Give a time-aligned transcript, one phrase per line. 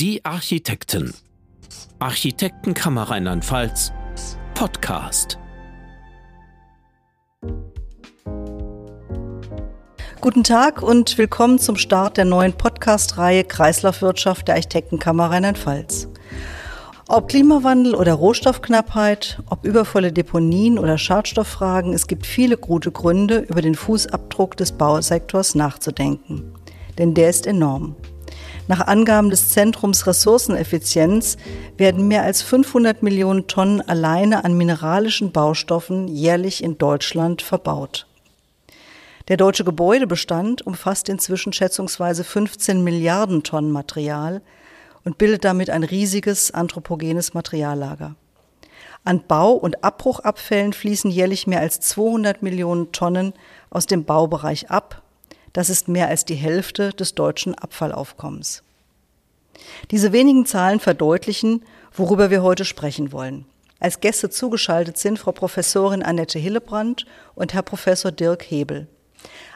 [0.00, 1.12] Die Architekten.
[1.98, 3.92] Architektenkammer Rheinland-Pfalz.
[4.54, 5.38] Podcast.
[10.22, 16.08] Guten Tag und willkommen zum Start der neuen Podcast-Reihe Kreislaufwirtschaft der Architektenkammer Rheinland-Pfalz.
[17.08, 23.60] Ob Klimawandel oder Rohstoffknappheit, ob übervolle Deponien oder Schadstofffragen, es gibt viele gute Gründe, über
[23.60, 26.54] den Fußabdruck des Bausektors nachzudenken.
[26.96, 27.96] Denn der ist enorm.
[28.70, 31.38] Nach Angaben des Zentrums Ressourceneffizienz
[31.76, 38.06] werden mehr als 500 Millionen Tonnen alleine an mineralischen Baustoffen jährlich in Deutschland verbaut.
[39.26, 44.40] Der deutsche Gebäudebestand umfasst inzwischen schätzungsweise 15 Milliarden Tonnen Material
[45.04, 48.14] und bildet damit ein riesiges anthropogenes Materiallager.
[49.02, 53.32] An Bau- und Abbruchabfällen fließen jährlich mehr als 200 Millionen Tonnen
[53.68, 55.02] aus dem Baubereich ab
[55.52, 58.62] das ist mehr als die Hälfte des deutschen Abfallaufkommens.
[59.90, 63.46] Diese wenigen Zahlen verdeutlichen, worüber wir heute sprechen wollen.
[63.78, 68.86] Als Gäste zugeschaltet sind Frau Professorin Annette Hillebrand und Herr Professor Dirk Hebel.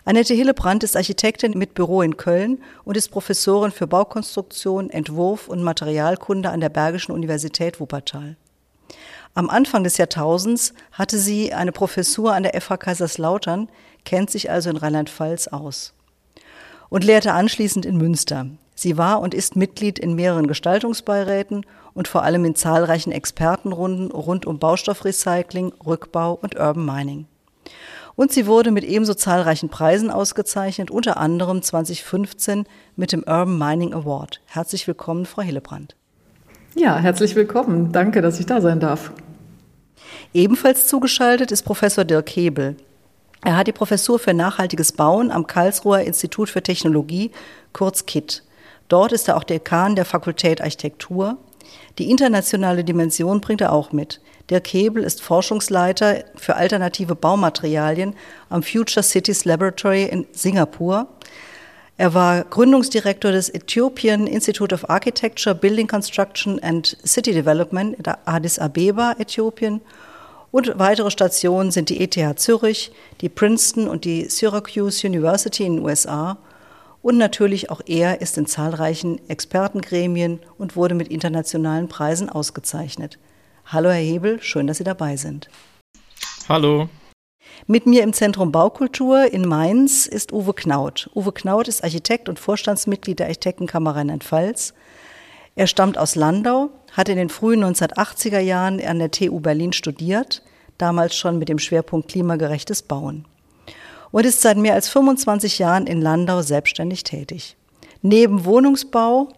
[0.06, 5.62] Annette Hillebrand ist Architektin mit Büro in Köln und ist Professorin für Baukonstruktion, Entwurf und
[5.62, 8.36] Materialkunde an der Bergischen Universität Wuppertal.
[9.34, 13.68] Am Anfang des Jahrtausends hatte sie eine Professur an der FH Kaiserslautern,
[14.04, 15.92] kennt sich also in Rheinland-Pfalz aus.
[16.88, 18.46] Und lehrte anschließend in Münster.
[18.74, 24.46] Sie war und ist Mitglied in mehreren Gestaltungsbeiräten und vor allem in zahlreichen Expertenrunden rund
[24.46, 27.26] um Baustoffrecycling, Rückbau und Urban Mining.
[28.16, 32.66] Und sie wurde mit ebenso zahlreichen Preisen ausgezeichnet, unter anderem 2015
[32.96, 34.40] mit dem Urban Mining Award.
[34.46, 35.96] Herzlich willkommen, Frau Hillebrand.
[36.76, 37.92] Ja, herzlich willkommen.
[37.92, 39.12] Danke, dass ich da sein darf.
[40.32, 42.76] Ebenfalls zugeschaltet ist Professor Dirk Hebel.
[43.44, 47.30] Er hat die Professur für nachhaltiges Bauen am Karlsruher Institut für Technologie,
[47.74, 48.42] kurz KIT.
[48.88, 51.36] Dort ist er auch Dekan der Fakultät Architektur.
[51.98, 54.22] Die internationale Dimension bringt er auch mit.
[54.48, 58.14] Dirk Hebel ist Forschungsleiter für alternative Baumaterialien
[58.48, 61.06] am Future Cities Laboratory in Singapur.
[61.98, 68.58] Er war Gründungsdirektor des Ethiopian Institute of Architecture, Building Construction and City Development in Addis
[68.58, 69.82] Abeba, Äthiopien.
[70.54, 75.84] Und weitere Stationen sind die ETH Zürich, die Princeton und die Syracuse University in den
[75.84, 76.38] USA.
[77.02, 83.18] Und natürlich auch er ist in zahlreichen Expertengremien und wurde mit internationalen Preisen ausgezeichnet.
[83.66, 85.48] Hallo Herr Hebel, schön, dass Sie dabei sind.
[86.48, 86.88] Hallo.
[87.66, 91.10] Mit mir im Zentrum Baukultur in Mainz ist Uwe Knaut.
[91.16, 94.72] Uwe Knaut ist Architekt und Vorstandsmitglied der Architektenkammer Rheinland-Pfalz.
[95.56, 100.42] Er stammt aus Landau, hat in den frühen 1980er Jahren an der TU Berlin studiert,
[100.78, 103.24] damals schon mit dem Schwerpunkt klimagerechtes Bauen.
[104.10, 107.56] Und ist seit mehr als 25 Jahren in Landau selbstständig tätig.
[108.02, 109.28] Neben Wohnungsbau,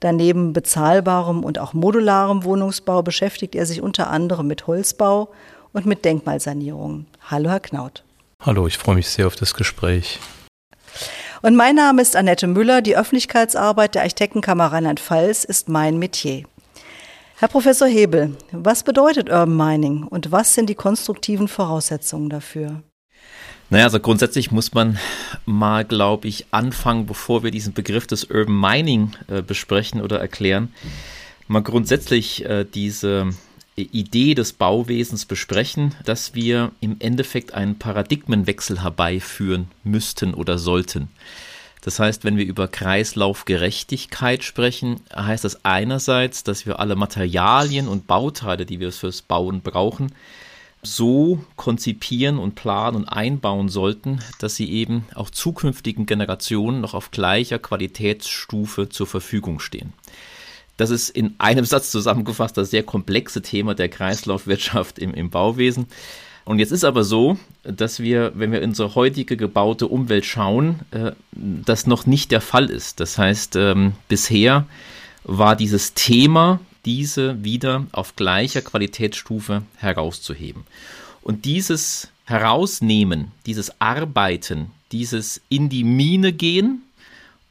[0.00, 5.30] daneben bezahlbarem und auch modularem Wohnungsbau beschäftigt er sich unter anderem mit Holzbau
[5.72, 7.06] und mit Denkmalsanierung.
[7.30, 8.04] Hallo, Herr Knaut.
[8.40, 10.18] Hallo, ich freue mich sehr auf das Gespräch.
[11.44, 12.82] Und mein Name ist Annette Müller.
[12.82, 16.44] Die Öffentlichkeitsarbeit der Architektenkammer Rheinland-Pfalz ist mein Metier.
[17.38, 22.84] Herr Professor Hebel, was bedeutet Urban Mining und was sind die konstruktiven Voraussetzungen dafür?
[23.70, 25.00] Naja, also grundsätzlich muss man
[25.44, 30.72] mal, glaube ich, anfangen, bevor wir diesen Begriff des Urban Mining äh, besprechen oder erklären,
[31.48, 33.30] mal grundsätzlich äh, diese
[33.76, 41.08] Idee des Bauwesens besprechen, dass wir im Endeffekt einen Paradigmenwechsel herbeiführen müssten oder sollten.
[41.80, 48.06] Das heißt, wenn wir über Kreislaufgerechtigkeit sprechen, heißt das einerseits, dass wir alle Materialien und
[48.06, 50.12] Bauteile, die wir fürs Bauen brauchen,
[50.82, 57.10] so konzipieren und planen und einbauen sollten, dass sie eben auch zukünftigen Generationen noch auf
[57.10, 59.92] gleicher Qualitätsstufe zur Verfügung stehen.
[60.82, 65.86] Das ist in einem Satz zusammengefasst das sehr komplexe Thema der Kreislaufwirtschaft im, im Bauwesen.
[66.44, 70.80] Und jetzt ist aber so, dass wir, wenn wir in unsere heutige gebaute Umwelt schauen,
[70.90, 72.98] äh, das noch nicht der Fall ist.
[72.98, 74.66] Das heißt, ähm, bisher
[75.22, 80.64] war dieses Thema, diese wieder auf gleicher Qualitätsstufe herauszuheben.
[81.22, 86.82] Und dieses Herausnehmen, dieses Arbeiten, dieses in die Mine gehen,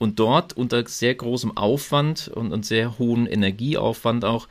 [0.01, 4.47] und dort unter sehr großem Aufwand und, und sehr hohem Energieaufwand auch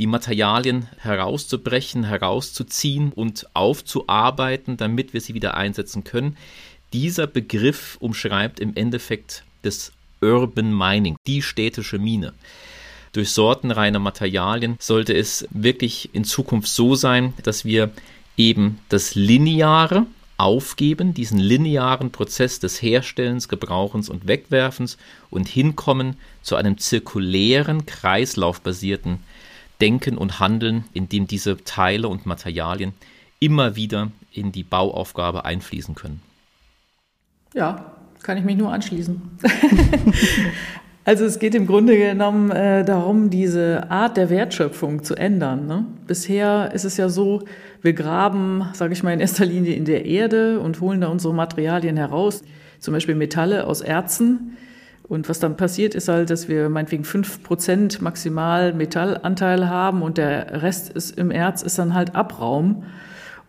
[0.00, 6.36] die Materialien herauszubrechen, herauszuziehen und aufzuarbeiten, damit wir sie wieder einsetzen können.
[6.92, 12.32] Dieser Begriff umschreibt im Endeffekt das Urban Mining, die städtische Mine.
[13.12, 17.92] Durch sortenreine Materialien sollte es wirklich in Zukunft so sein, dass wir
[18.36, 20.06] eben das Lineare
[20.38, 24.96] aufgeben, diesen linearen Prozess des Herstellens, Gebrauchens und Wegwerfens
[25.30, 29.18] und hinkommen zu einem zirkulären, kreislaufbasierten
[29.80, 32.94] Denken und Handeln, in dem diese Teile und Materialien
[33.40, 36.22] immer wieder in die Bauaufgabe einfließen können.
[37.54, 37.92] Ja,
[38.22, 39.20] kann ich mich nur anschließen.
[41.08, 45.66] also es geht im Grunde genommen äh, darum, diese Art der Wertschöpfung zu ändern.
[45.66, 45.86] Ne?
[46.06, 47.44] Bisher ist es ja so,
[47.80, 51.32] wir graben, sage ich mal, in erster Linie in der Erde und holen da unsere
[51.32, 52.42] Materialien heraus,
[52.78, 54.58] zum Beispiel Metalle aus Erzen.
[55.04, 60.18] Und was dann passiert, ist halt, dass wir meinetwegen fünf Prozent maximal Metallanteil haben und
[60.18, 62.84] der Rest ist im Erz ist dann halt Abraum.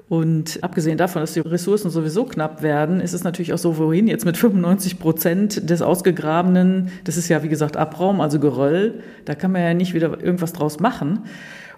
[0.09, 4.07] Und abgesehen davon, dass die Ressourcen sowieso knapp werden, ist es natürlich auch so, wohin
[4.07, 9.35] jetzt mit 95 Prozent des Ausgegrabenen, das ist ja wie gesagt Abraum, also Geröll, da
[9.35, 11.19] kann man ja nicht wieder irgendwas draus machen.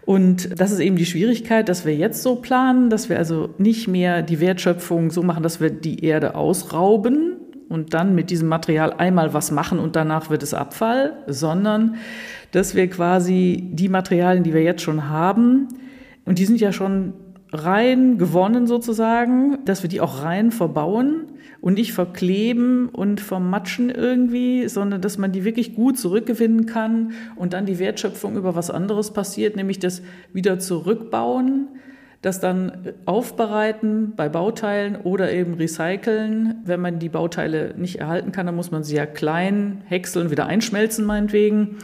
[0.05, 3.89] Und das ist eben die Schwierigkeit, dass wir jetzt so planen, dass wir also nicht
[3.89, 7.33] mehr die Wertschöpfung so machen, dass wir die Erde ausrauben
[7.67, 11.95] und dann mit diesem Material einmal was machen und danach wird es Abfall, sondern
[12.51, 15.67] dass wir quasi die Materialien, die wir jetzt schon haben,
[16.25, 17.13] und die sind ja schon
[17.51, 21.27] rein gewonnen sozusagen, dass wir die auch rein verbauen
[21.59, 27.53] und nicht verkleben und vermatschen irgendwie, sondern dass man die wirklich gut zurückgewinnen kann und
[27.53, 30.01] dann die Wertschöpfung über was anderes passiert, nämlich das
[30.33, 31.67] wieder zurückbauen,
[32.21, 36.61] das dann aufbereiten bei Bauteilen oder eben recyceln.
[36.65, 40.45] Wenn man die Bauteile nicht erhalten kann, dann muss man sie ja klein häckseln, wieder
[40.45, 41.77] einschmelzen meinetwegen.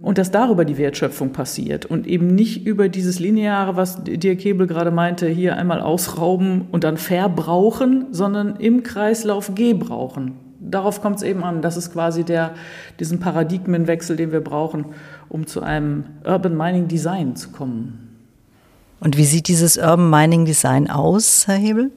[0.00, 4.66] Und dass darüber die Wertschöpfung passiert und eben nicht über dieses Lineare, was Dirk Hebel
[4.66, 10.34] gerade meinte, hier einmal ausrauben und dann verbrauchen, sondern im Kreislauf gebrauchen.
[10.60, 11.62] Darauf kommt es eben an.
[11.62, 12.54] Das ist quasi der,
[13.00, 14.86] diesen Paradigmenwechsel, den wir brauchen,
[15.28, 18.18] um zu einem Urban Mining Design zu kommen.
[19.00, 21.90] Und wie sieht dieses Urban Mining Design aus, Herr Hebel?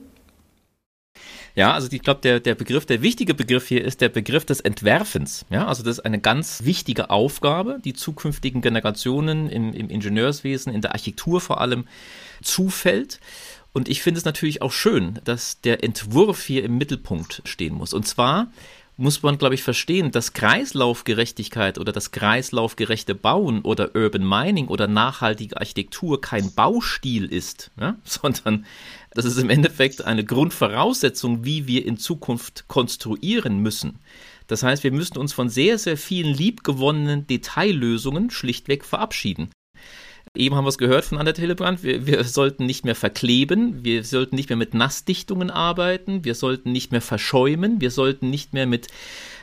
[1.60, 4.60] Ja, also ich glaube, der, der Begriff, der wichtige Begriff hier ist der Begriff des
[4.60, 5.44] Entwerfens.
[5.50, 10.80] Ja, also das ist eine ganz wichtige Aufgabe, die zukünftigen Generationen im, im Ingenieurswesen, in
[10.80, 11.84] der Architektur vor allem
[12.40, 13.20] zufällt.
[13.74, 17.92] Und ich finde es natürlich auch schön, dass der Entwurf hier im Mittelpunkt stehen muss.
[17.92, 18.50] Und zwar
[18.96, 24.86] muss man, glaube ich, verstehen, dass Kreislaufgerechtigkeit oder das kreislaufgerechte Bauen oder Urban Mining oder
[24.86, 28.64] nachhaltige Architektur kein Baustil ist, ja, sondern
[29.12, 33.98] das ist im Endeffekt eine Grundvoraussetzung, wie wir in Zukunft konstruieren müssen.
[34.46, 39.50] Das heißt, wir müssen uns von sehr, sehr vielen liebgewonnenen Detaillösungen schlichtweg verabschieden.
[40.36, 44.04] Eben haben wir es gehört von Annette Hillebrand, wir, wir sollten nicht mehr verkleben, wir
[44.04, 48.68] sollten nicht mehr mit Nassdichtungen arbeiten, wir sollten nicht mehr verschäumen, wir sollten nicht mehr
[48.68, 48.86] mit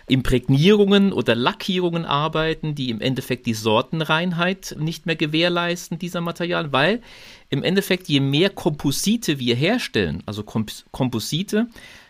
[0.08, 7.02] Imprägnierungen oder Lackierungen arbeiten, die im Endeffekt die Sortenreinheit nicht mehr gewährleisten dieser Materialien, weil
[7.50, 11.68] im Endeffekt je mehr Komposite wir herstellen, also Komposite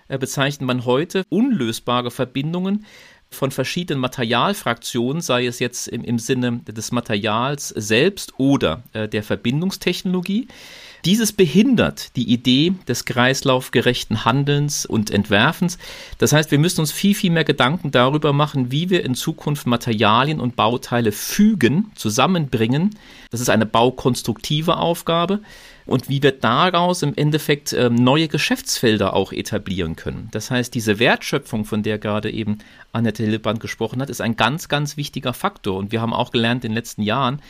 [0.07, 2.85] äh, bezeichnet man heute unlösbare Verbindungen
[3.29, 9.23] von verschiedenen Materialfraktionen, sei es jetzt im, im Sinne des Materials selbst oder äh, der
[9.23, 10.47] Verbindungstechnologie.
[11.05, 15.77] Dieses behindert die Idee des kreislaufgerechten Handelns und Entwerfens.
[16.17, 19.67] Das heißt, wir müssen uns viel, viel mehr Gedanken darüber machen, wie wir in Zukunft
[19.67, 22.95] Materialien und Bauteile fügen, zusammenbringen.
[23.29, 25.41] Das ist eine baukonstruktive Aufgabe
[25.87, 30.27] und wie wir daraus im Endeffekt äh, neue Geschäftsfelder auch etablieren können.
[30.31, 32.59] Das heißt, diese Wertschöpfung, von der gerade eben
[32.91, 35.77] Annette Hilleband gesprochen hat, ist ein ganz, ganz wichtiger Faktor.
[35.77, 37.41] Und wir haben auch gelernt in den letzten Jahren,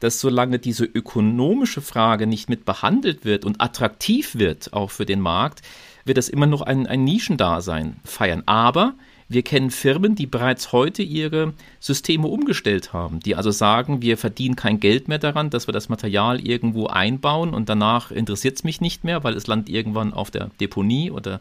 [0.00, 5.20] dass solange diese ökonomische Frage nicht mit behandelt wird und attraktiv wird, auch für den
[5.20, 5.62] Markt,
[6.04, 8.42] wird das immer noch ein, ein Nischendasein feiern.
[8.46, 8.94] Aber
[9.28, 14.56] wir kennen Firmen, die bereits heute ihre Systeme umgestellt haben, die also sagen, wir verdienen
[14.56, 18.80] kein Geld mehr daran, dass wir das Material irgendwo einbauen und danach interessiert es mich
[18.80, 21.40] nicht mehr, weil es landet irgendwann auf der Deponie oder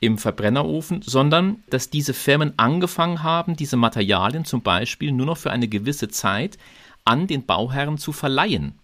[0.00, 5.50] im Verbrennerofen, sondern dass diese Firmen angefangen haben, diese Materialien zum Beispiel nur noch für
[5.50, 6.58] eine gewisse Zeit
[7.06, 8.74] an den Bauherren zu verleihen.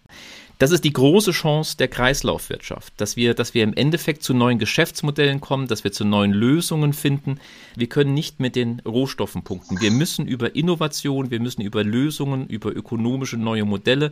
[0.61, 4.59] Das ist die große Chance der Kreislaufwirtschaft, dass wir, dass wir im Endeffekt zu neuen
[4.59, 7.39] Geschäftsmodellen kommen, dass wir zu neuen Lösungen finden.
[7.75, 9.81] Wir können nicht mit den Rohstoffen punkten.
[9.81, 14.11] Wir müssen über Innovation, wir müssen über Lösungen, über ökonomische neue Modelle,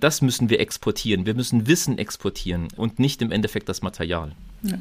[0.00, 1.26] das müssen wir exportieren.
[1.26, 4.32] Wir müssen Wissen exportieren und nicht im Endeffekt das Material.
[4.62, 4.78] Ja.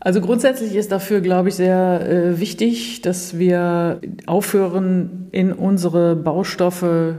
[0.00, 7.16] Also grundsätzlich ist dafür, glaube ich, sehr äh, wichtig, dass wir aufhören, in unsere Baustoffe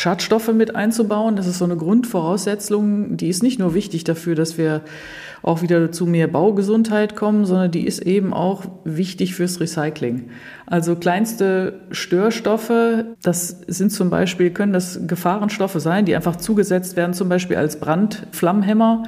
[0.00, 1.36] Schadstoffe mit einzubauen.
[1.36, 4.80] Das ist so eine Grundvoraussetzung, die ist nicht nur wichtig dafür, dass wir
[5.42, 10.30] auch wieder zu mehr Baugesundheit kommen, sondern die ist eben auch wichtig fürs Recycling.
[10.64, 17.12] Also kleinste Störstoffe, das sind zum Beispiel, können das Gefahrenstoffe sein, die einfach zugesetzt werden,
[17.12, 19.02] zum Beispiel als Brandflammhemmer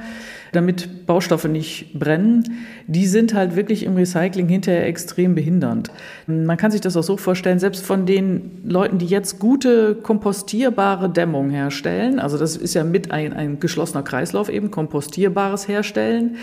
[0.53, 2.57] damit Baustoffe nicht brennen,
[2.87, 5.91] die sind halt wirklich im Recycling hinterher extrem behindernd.
[6.27, 11.09] Man kann sich das auch so vorstellen, selbst von den Leuten, die jetzt gute kompostierbare
[11.09, 16.37] Dämmung herstellen, also das ist ja mit ein, ein geschlossener Kreislauf eben, kompostierbares herstellen,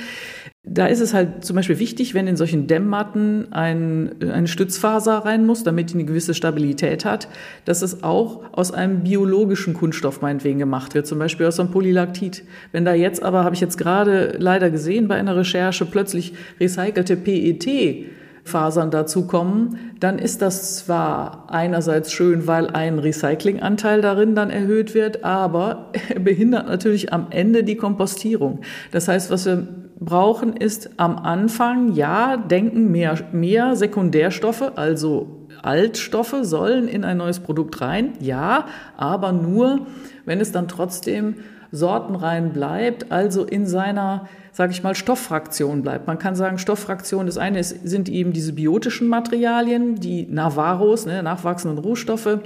[0.62, 5.46] da ist es halt zum Beispiel wichtig, wenn in solchen Dämmmatten ein, eine Stützfaser rein
[5.46, 7.28] muss, damit die eine gewisse Stabilität hat,
[7.64, 12.44] dass es auch aus einem biologischen Kunststoff meinetwegen gemacht wird, zum Beispiel aus einem Polylactit.
[12.72, 17.16] Wenn da jetzt aber, habe ich jetzt gerade leider gesehen bei einer Recherche, plötzlich recycelte
[17.16, 18.10] PET
[18.44, 25.24] Fasern dazukommen, dann ist das zwar einerseits schön, weil ein Recyclinganteil darin dann erhöht wird,
[25.24, 28.60] aber behindert natürlich am Ende die Kompostierung.
[28.92, 29.68] Das heißt, was wir
[30.00, 37.40] brauchen, ist am Anfang, ja, denken mehr, mehr Sekundärstoffe, also Altstoffe sollen in ein neues
[37.40, 38.64] Produkt rein, ja,
[38.96, 39.86] aber nur,
[40.24, 41.36] wenn es dann trotzdem
[41.72, 46.06] sortenrein bleibt, also in seiner, sage ich mal, Stofffraktion bleibt.
[46.06, 51.22] Man kann sagen, Stofffraktion, das eine ist, sind eben diese biotischen Materialien, die Navaros, ne,
[51.22, 52.40] nachwachsenden Rohstoffe.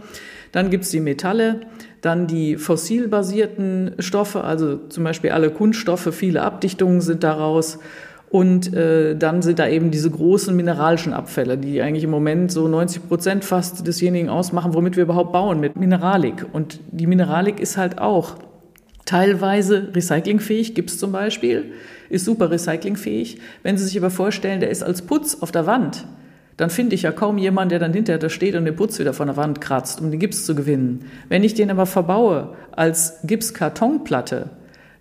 [0.53, 1.61] Dann gibt's die Metalle,
[2.05, 7.79] dann die fossilbasierten Stoffe, also zum Beispiel alle Kunststoffe, viele Abdichtungen sind daraus.
[8.31, 12.67] Und äh, dann sind da eben diese großen mineralischen Abfälle, die eigentlich im Moment so
[12.67, 16.45] 90 Prozent fast desjenigen ausmachen, womit wir überhaupt bauen, mit Mineralik.
[16.53, 18.35] Und die Mineralik ist halt auch
[19.05, 21.73] teilweise recyclingfähig, Gips zum Beispiel,
[22.11, 23.39] ist super recyclingfähig.
[23.63, 26.05] Wenn Sie sich aber vorstellen, der ist als Putz auf der Wand,
[26.57, 29.13] dann finde ich ja kaum jemanden, der dann hinterher da steht und den Putz wieder
[29.13, 31.07] von der Wand kratzt, um den Gips zu gewinnen.
[31.29, 34.51] Wenn ich den aber verbaue als Gipskartonplatte,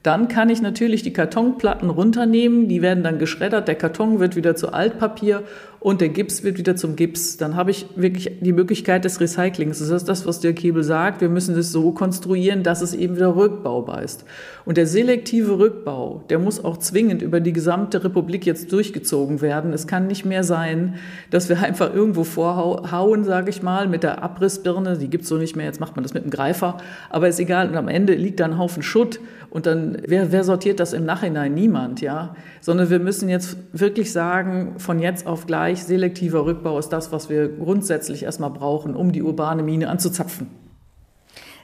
[0.04, 4.56] dann kann ich natürlich die Kartonplatten runternehmen, die werden dann geschreddert, der Karton wird wieder
[4.56, 5.44] zu Altpapier
[5.84, 7.36] und der Gips wird wieder zum Gips.
[7.36, 9.80] Dann habe ich wirklich die Möglichkeit des Recyclings.
[9.80, 11.20] Das ist das, was der Kebel sagt.
[11.20, 14.24] Wir müssen es so konstruieren, dass es eben wieder rückbaubar ist.
[14.64, 19.74] Und der selektive Rückbau, der muss auch zwingend über die gesamte Republik jetzt durchgezogen werden.
[19.74, 20.96] Es kann nicht mehr sein,
[21.32, 24.98] dass wir einfach irgendwo vorhauen, sage ich mal, mit der Abrissbirne.
[24.98, 25.66] Die gibt's so nicht mehr.
[25.66, 26.78] Jetzt macht man das mit dem Greifer.
[27.10, 27.68] Aber ist egal.
[27.68, 29.20] Und am Ende liegt da ein Haufen Schutt.
[29.54, 31.54] Und dann, wer, wer sortiert das im Nachhinein?
[31.54, 32.36] Niemand, ja.
[32.60, 37.12] Sondern wir müssen jetzt wirklich sagen, von jetzt auf gleich, Bereich selektiver Rückbau ist das,
[37.12, 40.52] was wir grundsätzlich erstmal brauchen, um die urbane Mine anzuzapfen.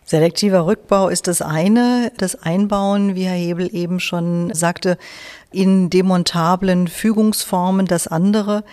[0.04, 4.98] Selektiver Rückbau ist das eine, das Einbauen, wie Herr Hebel eben schon sagte,
[5.52, 8.64] in demontablen Fügungsformen das andere.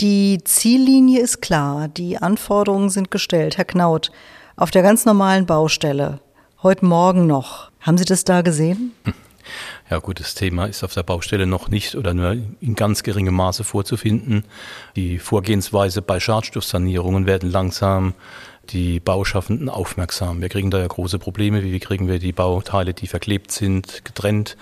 [0.00, 3.58] Die Ziellinie ist klar, die Anforderungen sind gestellt.
[3.58, 4.10] Herr Knaut,
[4.56, 6.18] auf der ganz normalen Baustelle,
[6.64, 8.90] heute Morgen noch, haben Sie das da gesehen?
[9.92, 13.34] Ja gut, das Thema ist auf der Baustelle noch nicht oder nur in ganz geringem
[13.34, 14.42] Maße vorzufinden.
[14.96, 18.14] Die Vorgehensweise bei Schadstoffsanierungen werden langsam
[18.70, 20.40] die Bauschaffenden aufmerksam.
[20.40, 21.62] Wir kriegen da ja große Probleme.
[21.62, 24.56] Wie kriegen wir die Bauteile, die verklebt sind, getrennt?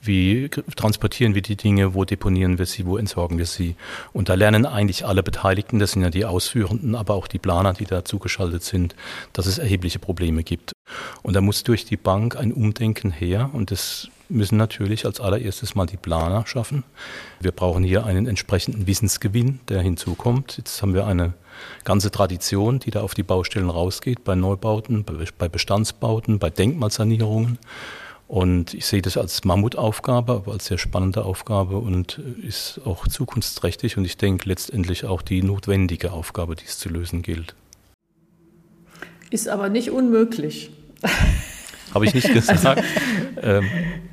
[0.00, 1.94] Wie transportieren wir die Dinge?
[1.94, 2.84] Wo deponieren wir sie?
[2.84, 3.76] Wo entsorgen wir sie?
[4.12, 7.72] Und da lernen eigentlich alle Beteiligten, das sind ja die Ausführenden, aber auch die Planer,
[7.72, 8.96] die da zugeschaltet sind,
[9.32, 10.72] dass es erhebliche Probleme gibt.
[11.22, 15.74] Und da muss durch die Bank ein Umdenken her und das müssen natürlich als allererstes
[15.74, 16.84] mal die Planer schaffen.
[17.40, 20.56] Wir brauchen hier einen entsprechenden Wissensgewinn, der hinzukommt.
[20.56, 21.34] Jetzt haben wir eine
[21.84, 27.58] ganze Tradition, die da auf die Baustellen rausgeht, bei Neubauten, bei Bestandsbauten, bei Denkmalsanierungen.
[28.28, 33.98] Und ich sehe das als Mammutaufgabe, aber als sehr spannende Aufgabe und ist auch zukunftsträchtig
[33.98, 37.54] und ich denke letztendlich auch die notwendige Aufgabe, die es zu lösen gilt.
[39.28, 40.70] Ist aber nicht unmöglich.
[41.92, 42.82] Habe ich nicht gesagt.
[43.42, 43.68] ähm.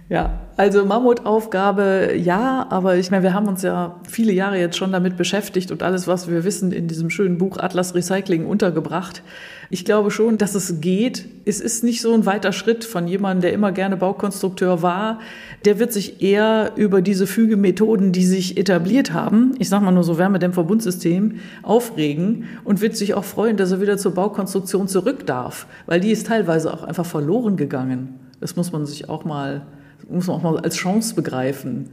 [0.09, 4.91] Ja, also Mammutaufgabe, ja, aber ich meine, wir haben uns ja viele Jahre jetzt schon
[4.91, 9.21] damit beschäftigt und alles, was wir wissen, in diesem schönen Buch Atlas Recycling untergebracht.
[9.69, 11.25] Ich glaube schon, dass es geht.
[11.45, 15.19] Es ist nicht so ein weiter Schritt von jemandem, der immer gerne Baukonstrukteur war.
[15.65, 20.03] Der wird sich eher über diese Fügemethoden, die sich etabliert haben, ich sage mal nur
[20.03, 25.67] so Wärmedämmverbundsystem, aufregen und wird sich auch freuen, dass er wieder zur Baukonstruktion zurück darf,
[25.85, 28.15] weil die ist teilweise auch einfach verloren gegangen.
[28.39, 29.67] Das muss man sich auch mal,
[30.09, 31.91] muss man auch mal als Chance begreifen.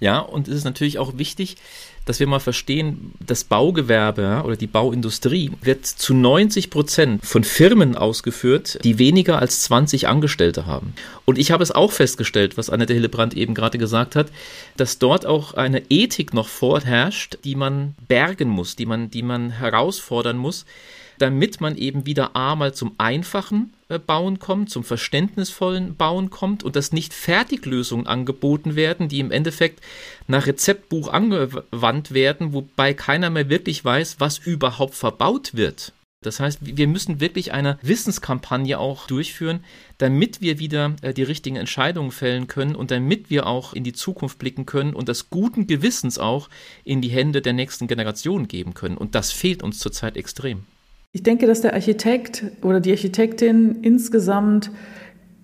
[0.00, 1.56] Ja, und es ist natürlich auch wichtig,
[2.06, 7.94] dass wir mal verstehen, das Baugewerbe oder die Bauindustrie wird zu 90 Prozent von Firmen
[7.96, 10.94] ausgeführt, die weniger als 20 Angestellte haben.
[11.26, 14.28] Und ich habe es auch festgestellt, was Annette Hillebrand eben gerade gesagt hat,
[14.78, 19.50] dass dort auch eine Ethik noch vorherrscht, die man bergen muss, die man, die man
[19.50, 20.64] herausfordern muss,
[21.18, 26.92] damit man eben wieder einmal zum einfachen Bauen kommt, zum verständnisvollen Bauen kommt und dass
[26.92, 29.80] nicht Fertiglösungen angeboten werden, die im Endeffekt
[30.26, 35.92] nach Rezeptbuch angewandt werden, wobei keiner mehr wirklich weiß, was überhaupt verbaut wird.
[36.22, 39.64] Das heißt, wir müssen wirklich eine Wissenskampagne auch durchführen,
[39.96, 43.94] damit wir wieder äh, die richtigen Entscheidungen fällen können und damit wir auch in die
[43.94, 46.50] Zukunft blicken können und das guten Gewissens auch
[46.84, 48.98] in die Hände der nächsten Generation geben können.
[48.98, 50.66] Und das fehlt uns zurzeit extrem.
[51.12, 54.70] Ich denke, dass der Architekt oder die Architektin insgesamt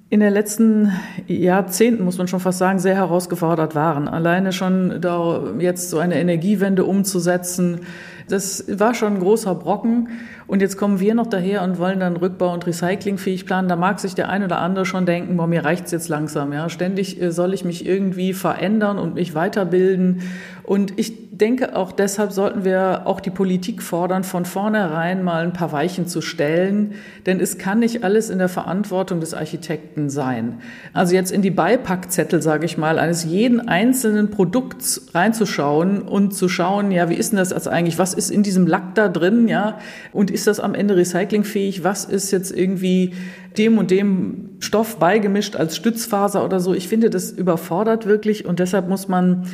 [0.09, 0.93] in den letzten
[1.27, 4.07] Jahrzehnten, muss man schon fast sagen, sehr herausgefordert waren.
[4.07, 7.81] Alleine schon da jetzt so eine Energiewende umzusetzen,
[8.29, 10.09] das war schon ein großer Brocken.
[10.47, 13.69] Und jetzt kommen wir noch daher und wollen dann Rückbau- und Recyclingfähig planen.
[13.69, 16.53] Da mag sich der eine oder andere schon denken, boah, mir reicht's jetzt langsam.
[16.53, 20.23] Ja, ständig äh, soll ich mich irgendwie verändern und mich weiterbilden.
[20.63, 25.53] Und ich denke, auch deshalb sollten wir auch die Politik fordern, von vornherein mal ein
[25.53, 26.95] paar Weichen zu stellen.
[27.27, 30.61] Denn es kann nicht alles in der Verantwortung des Architekten sein.
[30.93, 36.49] Also jetzt in die Beipackzettel, sage ich mal, eines jeden einzelnen Produkts reinzuschauen und zu
[36.49, 37.99] schauen, ja, wie ist denn das als eigentlich?
[37.99, 39.49] Was ist in diesem Lack da drin?
[39.49, 39.79] Ja,
[40.13, 41.85] und ist das am Ende recyclingfähig?
[41.85, 43.15] Was ist jetzt irgendwie
[43.59, 46.75] dem und dem Stoff beigemischt als Stützfaser oder so?
[46.75, 49.47] Ich finde, das überfordert wirklich und deshalb muss man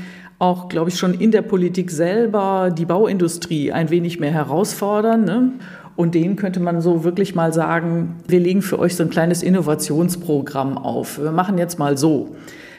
[0.42, 5.24] auch, glaube ich, schon in der Politik selber die Bauindustrie ein wenig mehr herausfordern.
[5.24, 5.52] Ne?
[5.94, 9.44] Und denen könnte man so wirklich mal sagen, wir legen für euch so ein kleines
[9.44, 11.22] Innovationsprogramm auf.
[11.22, 12.34] Wir machen jetzt mal so.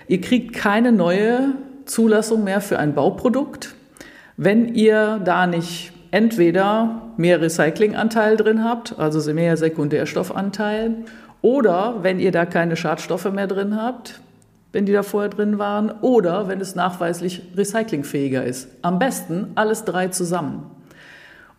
[0.09, 1.53] Ihr kriegt keine neue
[1.85, 3.75] Zulassung mehr für ein Bauprodukt,
[4.35, 10.97] wenn ihr da nicht entweder mehr Recyclinganteil drin habt, also mehr Sekundärstoffanteil,
[11.41, 14.19] oder wenn ihr da keine Schadstoffe mehr drin habt,
[14.73, 18.67] wenn die da vorher drin waren, oder wenn es nachweislich recyclingfähiger ist.
[18.81, 20.69] Am besten alles drei zusammen.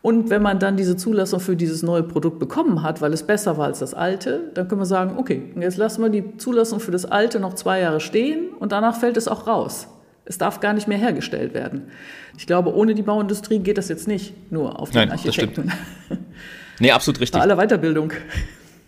[0.03, 3.57] Und wenn man dann diese Zulassung für dieses neue Produkt bekommen hat, weil es besser
[3.57, 6.91] war als das alte, dann können wir sagen, okay, jetzt lassen wir die Zulassung für
[6.91, 9.89] das alte noch zwei Jahre stehen und danach fällt es auch raus.
[10.27, 11.85] Es darf gar nicht mehr hergestellt werden.
[12.37, 15.67] Ich glaube, ohne die Bauindustrie geht das jetzt nicht nur auf den Nein, Architekten.
[15.69, 15.75] Das
[16.07, 16.21] stimmt.
[16.81, 17.39] Nee, absolut richtig.
[17.39, 18.13] Bei aller Weiterbildung.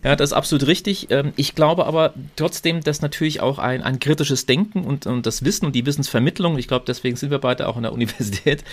[0.07, 1.07] Ja, das ist absolut richtig.
[1.09, 5.43] Ähm, ich glaube aber trotzdem, dass natürlich auch ein, ein kritisches Denken und, und das
[5.43, 8.63] Wissen und die Wissensvermittlung, ich glaube, deswegen sind wir beide auch in der Universität,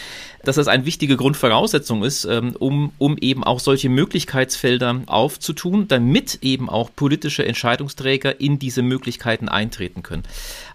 [0.45, 6.39] dass das eine wichtige Grundvoraussetzung ist, ähm, um, um eben auch solche Möglichkeitsfelder aufzutun, damit
[6.43, 10.23] eben auch politische Entscheidungsträger in diese Möglichkeiten eintreten können.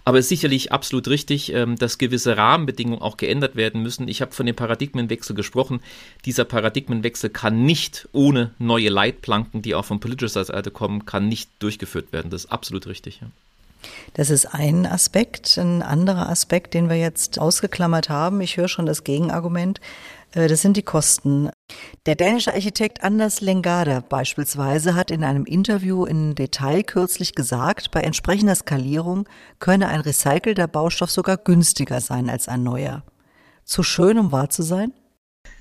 [0.04, 4.08] Aber es ist sicherlich absolut richtig, ähm, dass gewisse Rahmenbedingungen auch geändert werden müssen.
[4.08, 5.80] Ich habe von dem Paradigmenwechsel gesprochen.
[6.24, 11.50] Dieser Paradigmenwechsel kann nicht ohne neue Leitplanken, die auch von politischer Seite kommen, kann nicht
[11.58, 12.30] durchgeführt werden.
[12.30, 13.20] Das ist absolut richtig.
[13.20, 13.28] Ja.
[14.14, 15.58] Das ist ein Aspekt.
[15.58, 19.80] Ein anderer Aspekt, den wir jetzt ausgeklammert haben, ich höre schon das Gegenargument,
[20.32, 21.50] äh, das sind die Kosten.
[22.06, 28.00] Der dänische Architekt Anders Lengada beispielsweise hat in einem Interview in Detail kürzlich gesagt, bei
[28.00, 29.28] entsprechender Skalierung
[29.58, 33.04] könne ein recycelter Baustoff sogar günstiger sein als ein neuer.
[33.64, 34.92] Zu schön, um wahr zu sein?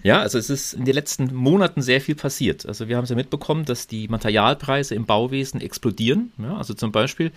[0.01, 2.65] Ja, also es ist in den letzten Monaten sehr viel passiert.
[2.65, 6.31] Also wir haben es ja mitbekommen, dass die Materialpreise im Bauwesen explodieren.
[6.37, 7.31] Ja, also zum Beispiel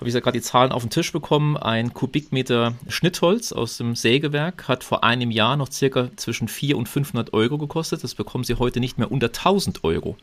[0.00, 1.58] habe ich ja gerade die Zahlen auf den Tisch bekommen.
[1.58, 6.88] Ein Kubikmeter Schnittholz aus dem Sägewerk hat vor einem Jahr noch circa zwischen 400 und
[6.88, 8.02] 500 Euro gekostet.
[8.02, 10.16] Das bekommen Sie heute nicht mehr unter 1000 Euro.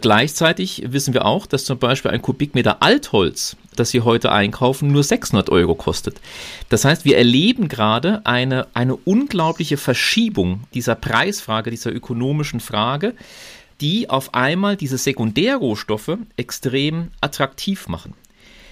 [0.00, 5.02] Gleichzeitig wissen wir auch, dass zum Beispiel ein Kubikmeter Altholz, das Sie heute einkaufen, nur
[5.02, 6.20] 600 Euro kostet.
[6.68, 13.14] Das heißt, wir erleben gerade eine, eine unglaubliche Verschiebung dieser Preisfrage, dieser ökonomischen Frage,
[13.80, 18.14] die auf einmal diese Sekundärrohstoffe extrem attraktiv machen.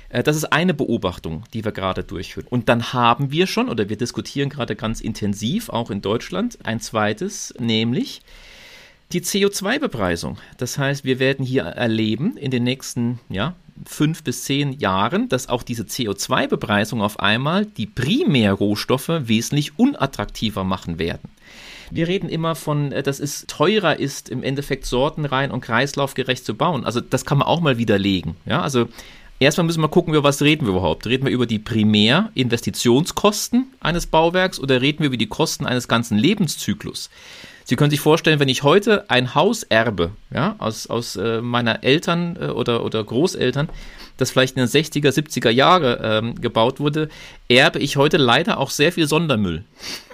[0.08, 2.46] Äh, das ist eine Beobachtung, die wir gerade durchführen.
[2.48, 6.80] Und dann haben wir schon, oder wir diskutieren gerade ganz intensiv, auch in Deutschland, ein
[6.80, 8.22] zweites, nämlich
[9.12, 10.38] die CO2-Bepreisung.
[10.58, 13.54] Das heißt, wir werden hier erleben in den nächsten ja,
[13.86, 20.98] fünf bis zehn Jahren, dass auch diese CO2-Bepreisung auf einmal die Primärrohstoffe wesentlich unattraktiver machen
[20.98, 21.30] werden.
[21.90, 26.54] Wir reden immer von, äh, dass es teurer ist, im Endeffekt sortenrein und kreislaufgerecht zu
[26.54, 26.84] bauen.
[26.84, 28.36] Also das kann man auch mal widerlegen.
[28.44, 28.88] Ja, also
[29.40, 31.06] Erstmal müssen wir gucken, über was reden wir überhaupt.
[31.06, 36.18] Reden wir über die Primärinvestitionskosten eines Bauwerks oder reden wir über die Kosten eines ganzen
[36.18, 37.08] Lebenszyklus?
[37.62, 41.84] Sie können sich vorstellen, wenn ich heute ein Haus erbe, ja, aus, aus äh, meiner
[41.84, 43.68] Eltern äh, oder, oder Großeltern,
[44.16, 47.10] das vielleicht in den 60er, 70er Jahre ähm, gebaut wurde,
[47.48, 49.64] erbe ich heute leider auch sehr viel Sondermüll.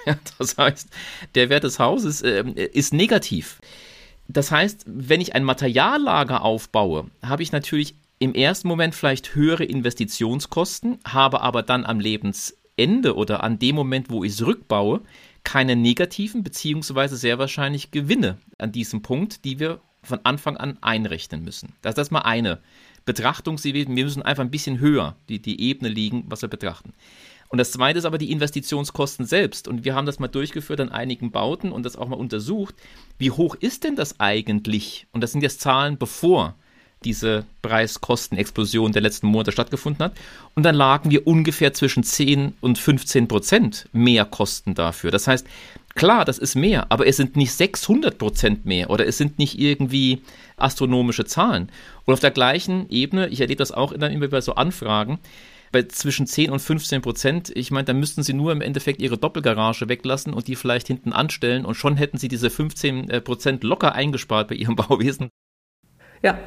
[0.38, 0.88] das heißt,
[1.34, 3.60] der Wert des Hauses äh, ist negativ.
[4.26, 9.64] Das heißt, wenn ich ein Materiallager aufbaue, habe ich natürlich im ersten Moment vielleicht höhere
[9.64, 15.02] Investitionskosten, habe aber dann am Lebensende oder an dem Moment, wo ich es rückbaue,
[15.44, 21.44] keine negativen beziehungsweise sehr wahrscheinlich Gewinne an diesem Punkt, die wir von Anfang an einrechnen
[21.44, 21.74] müssen.
[21.82, 22.60] Das ist mal eine
[23.04, 23.62] Betrachtung.
[23.62, 26.94] Wir müssen einfach ein bisschen höher die, die Ebene liegen, was wir betrachten.
[27.48, 29.68] Und das zweite ist aber die Investitionskosten selbst.
[29.68, 32.74] Und wir haben das mal durchgeführt an einigen Bauten und das auch mal untersucht.
[33.18, 35.06] Wie hoch ist denn das eigentlich?
[35.12, 36.54] Und das sind jetzt Zahlen, bevor
[37.04, 40.12] diese Preiskostenexplosion der letzten Monate stattgefunden hat.
[40.54, 45.10] Und dann lagen wir ungefähr zwischen 10 und 15 Prozent mehr Kosten dafür.
[45.10, 45.46] Das heißt,
[45.94, 49.58] klar, das ist mehr, aber es sind nicht 600 Prozent mehr oder es sind nicht
[49.58, 50.22] irgendwie
[50.56, 51.70] astronomische Zahlen.
[52.04, 55.18] Und auf der gleichen Ebene, ich erlebe das auch immer bei so Anfragen,
[55.74, 59.18] bei zwischen 10 und 15 Prozent, ich meine, da müssten sie nur im Endeffekt ihre
[59.18, 63.64] Doppelgarage weglassen und die vielleicht hinten anstellen und schon hätten sie diese 15 äh, Prozent
[63.64, 65.30] locker eingespart bei ihrem Bauwesen.
[66.22, 66.38] Ja,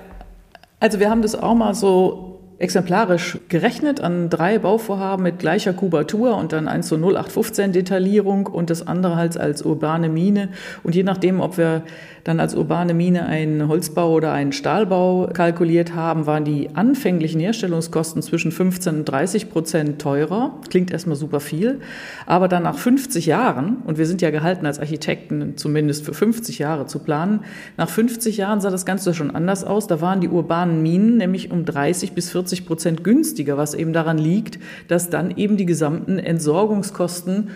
[0.80, 6.36] also wir haben das auch mal so exemplarisch gerechnet an drei Bauvorhaben mit gleicher Kubatur
[6.38, 10.50] und dann eins zu 0815 Detaillierung und das andere halt als urbane Mine.
[10.84, 11.84] Und je nachdem, ob wir
[12.24, 18.22] dann als urbane Mine einen Holzbau oder einen Stahlbau kalkuliert haben, waren die anfänglichen Herstellungskosten
[18.22, 20.60] zwischen 15 und 30 Prozent teurer.
[20.70, 21.80] Klingt erstmal super viel.
[22.26, 26.60] Aber dann nach 50 Jahren, und wir sind ja gehalten als Architekten zumindest für 50
[26.60, 27.42] Jahre zu planen,
[27.78, 29.88] nach 50 Jahren sah das Ganze schon anders aus.
[29.88, 34.18] Da waren die urbanen Minen nämlich um 30 bis 40 Prozent günstiger, was eben daran
[34.18, 37.50] liegt, dass dann eben die gesamten Entsorgungskosten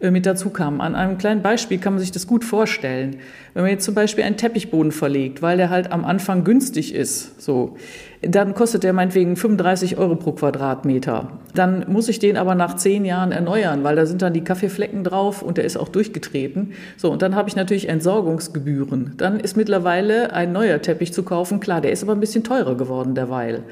[0.00, 0.80] äh, mit dazu kamen.
[0.80, 3.16] An einem kleinen Beispiel kann man sich das gut vorstellen.
[3.54, 7.40] Wenn man jetzt zum Beispiel einen Teppichboden verlegt, weil der halt am Anfang günstig ist,
[7.42, 7.76] so,
[8.22, 11.32] dann kostet der meinetwegen 35 Euro pro Quadratmeter.
[11.54, 15.02] Dann muss ich den aber nach zehn Jahren erneuern, weil da sind dann die Kaffeeflecken
[15.02, 16.72] drauf und der ist auch durchgetreten.
[16.96, 19.14] So, und dann habe ich natürlich Entsorgungsgebühren.
[19.16, 21.58] Dann ist mittlerweile ein neuer Teppich zu kaufen.
[21.58, 23.64] Klar, der ist aber ein bisschen teurer geworden derweil.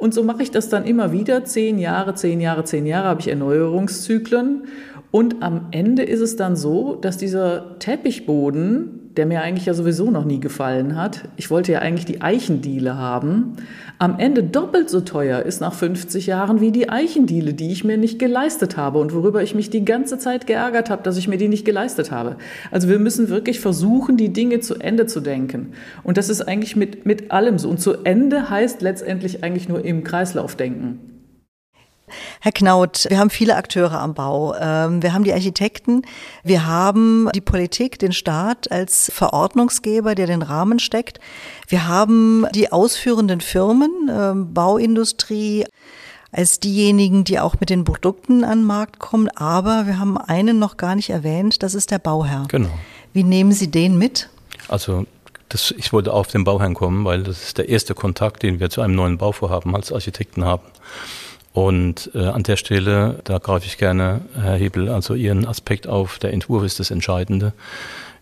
[0.00, 1.44] Und so mache ich das dann immer wieder.
[1.44, 4.64] Zehn Jahre, zehn Jahre, zehn Jahre habe ich Erneuerungszyklen.
[5.10, 10.08] Und am Ende ist es dann so, dass dieser Teppichboden, der mir eigentlich ja sowieso
[10.08, 13.56] noch nie gefallen hat, ich wollte ja eigentlich die Eichendiele haben,
[13.98, 17.98] am Ende doppelt so teuer ist nach 50 Jahren wie die Eichendiele, die ich mir
[17.98, 21.38] nicht geleistet habe und worüber ich mich die ganze Zeit geärgert habe, dass ich mir
[21.38, 22.36] die nicht geleistet habe.
[22.70, 25.72] Also wir müssen wirklich versuchen, die Dinge zu Ende zu denken.
[26.04, 27.68] Und das ist eigentlich mit, mit allem so.
[27.68, 31.09] Und zu Ende heißt letztendlich eigentlich nur im Kreislauf denken.
[32.40, 34.54] Herr Knaut, wir haben viele Akteure am Bau.
[34.54, 36.02] Ähm, wir haben die Architekten,
[36.44, 41.20] wir haben die Politik, den Staat als Verordnungsgeber, der den Rahmen steckt.
[41.68, 45.64] Wir haben die ausführenden Firmen, ähm, Bauindustrie,
[46.32, 49.28] als diejenigen, die auch mit den Produkten an den Markt kommen.
[49.36, 52.44] Aber wir haben einen noch gar nicht erwähnt, das ist der Bauherr.
[52.48, 52.70] Genau.
[53.12, 54.28] Wie nehmen Sie den mit?
[54.68, 55.06] Also
[55.48, 58.70] das, ich wollte auf den Bauherrn kommen, weil das ist der erste Kontakt, den wir
[58.70, 60.62] zu einem neuen Bauvorhaben als Architekten haben.
[61.52, 66.18] Und äh, an der Stelle, da greife ich gerne, Herr Hebel, also Ihren Aspekt auf,
[66.18, 67.52] der Entwurf ist das Entscheidende.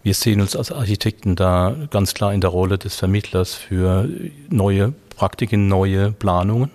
[0.02, 4.08] Wir sehen uns als Architekten da ganz klar in der Rolle des Vermittlers für
[4.48, 6.70] neue Praktiken, neue Planungen.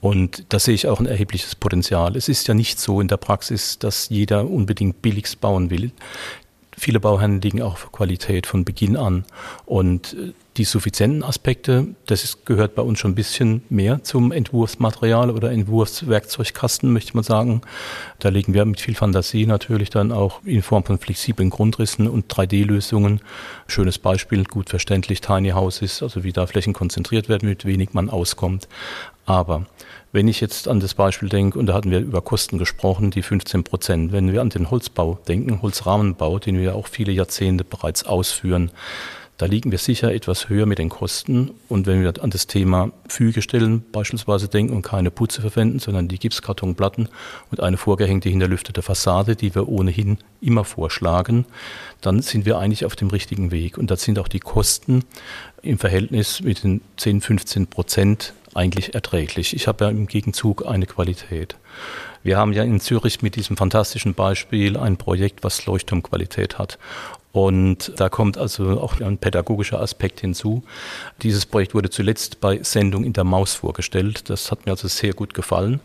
[0.00, 2.16] Und da sehe ich auch ein erhebliches Potenzial.
[2.16, 5.90] Es ist ja nicht so in der Praxis, dass jeder unbedingt billigst bauen will.
[6.78, 9.24] Viele Bauherren liegen auch für Qualität von Beginn an.
[9.66, 14.32] Und äh, die suffizienten Aspekte, das ist, gehört bei uns schon ein bisschen mehr zum
[14.32, 17.62] Entwurfsmaterial oder Entwurfswerkzeugkasten, möchte man sagen.
[18.18, 22.32] Da legen wir mit viel Fantasie natürlich dann auch in Form von flexiblen Grundrissen und
[22.32, 23.20] 3D-Lösungen.
[23.66, 28.10] Schönes Beispiel, gut verständlich, Tiny Houses, also wie da Flächen konzentriert werden, mit wenig man
[28.10, 28.68] auskommt.
[29.26, 29.66] Aber
[30.12, 33.22] wenn ich jetzt an das Beispiel denke, und da hatten wir über Kosten gesprochen, die
[33.22, 38.04] 15 Prozent, wenn wir an den Holzbau denken, Holzrahmenbau, den wir auch viele Jahrzehnte bereits
[38.04, 38.70] ausführen,
[39.38, 41.52] da liegen wir sicher etwas höher mit den Kosten.
[41.68, 46.18] Und wenn wir an das Thema Fügestellen beispielsweise denken und keine Putze verwenden, sondern die
[46.18, 47.08] Gipskartonplatten
[47.52, 51.46] und eine vorgehängte hinterlüftete Fassade, die wir ohnehin immer vorschlagen,
[52.00, 53.78] dann sind wir eigentlich auf dem richtigen Weg.
[53.78, 55.04] Und da sind auch die Kosten
[55.62, 59.54] im Verhältnis mit den 10, 15 Prozent eigentlich erträglich.
[59.54, 61.56] Ich habe ja im Gegenzug eine Qualität.
[62.24, 66.78] Wir haben ja in Zürich mit diesem fantastischen Beispiel ein Projekt, was Leuchtturmqualität hat.
[67.30, 70.64] Und da kommt also auch ein pädagogischer Aspekt hinzu.
[71.22, 74.28] Dieses Projekt wurde zuletzt bei Sendung in der Maus vorgestellt.
[74.28, 75.80] Das hat mir also sehr gut gefallen.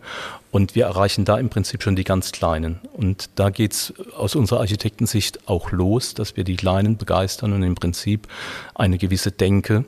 [0.50, 2.80] Und wir erreichen da im Prinzip schon die ganz Kleinen.
[2.94, 7.62] Und da geht es aus unserer Architektensicht auch los, dass wir die Kleinen begeistern und
[7.62, 8.26] im Prinzip
[8.74, 9.84] eine gewisse Denke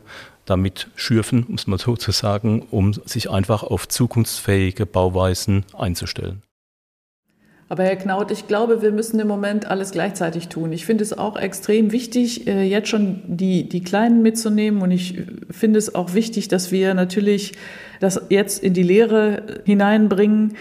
[0.46, 6.42] damit schürfen, muss man so zu sagen, um sich einfach auf zukunftsfähige Bauweisen einzustellen.
[7.68, 10.72] Aber Herr Knaut, ich glaube, wir müssen im Moment alles gleichzeitig tun.
[10.72, 14.82] Ich finde es auch extrem wichtig, äh, jetzt schon die, die Kleinen mitzunehmen.
[14.82, 17.54] Und ich finde es auch wichtig, dass wir natürlich
[17.98, 20.56] das jetzt in die Lehre hineinbringen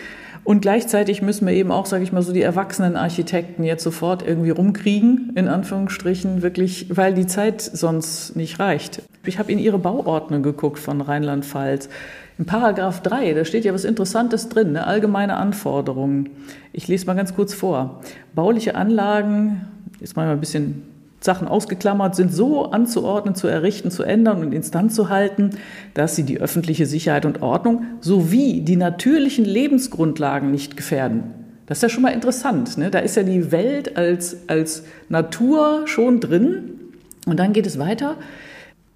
[0.45, 4.25] Und gleichzeitig müssen wir eben auch, sage ich mal, so die erwachsenen Architekten jetzt sofort
[4.25, 9.01] irgendwie rumkriegen, in Anführungsstrichen, wirklich, weil die Zeit sonst nicht reicht.
[9.25, 11.89] Ich habe in Ihre Bauordnung geguckt von Rheinland-Pfalz.
[12.38, 14.86] In Paragraph 3, da steht ja was Interessantes drin, ne?
[14.86, 16.29] allgemeine Anforderungen.
[16.73, 18.01] Ich lese mal ganz kurz vor.
[18.36, 19.65] Bauliche Anlagen,
[19.99, 20.84] ist mal ein bisschen
[21.19, 25.51] Sachen ausgeklammert, sind so anzuordnen, zu errichten, zu ändern und instand zu halten,
[25.93, 31.23] dass sie die öffentliche Sicherheit und Ordnung sowie die natürlichen Lebensgrundlagen nicht gefährden.
[31.65, 32.78] Das ist ja schon mal interessant.
[32.78, 32.91] Ne?
[32.91, 36.80] Da ist ja die Welt als, als Natur schon drin.
[37.25, 38.17] Und dann geht es weiter.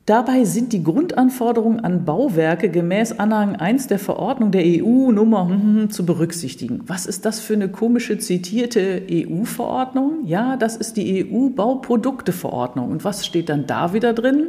[0.09, 5.51] Dabei sind die Grundanforderungen an Bauwerke gemäß Anhang 1 der Verordnung der EU Nummer hm,
[5.51, 6.81] hm, hm, zu berücksichtigen.
[6.87, 10.25] Was ist das für eine komische zitierte EU-Verordnung?
[10.25, 12.89] Ja, das ist die EU-Bauprodukteverordnung.
[12.89, 14.47] Und was steht dann da wieder drin?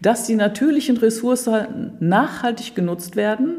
[0.00, 3.56] Dass die natürlichen Ressourcen nachhaltig genutzt werden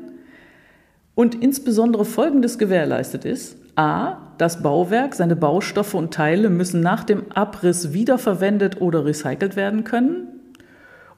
[1.15, 3.58] und insbesondere Folgendes gewährleistet ist.
[3.76, 4.32] A.
[4.38, 10.35] Das Bauwerk, seine Baustoffe und Teile müssen nach dem Abriss wiederverwendet oder recycelt werden können.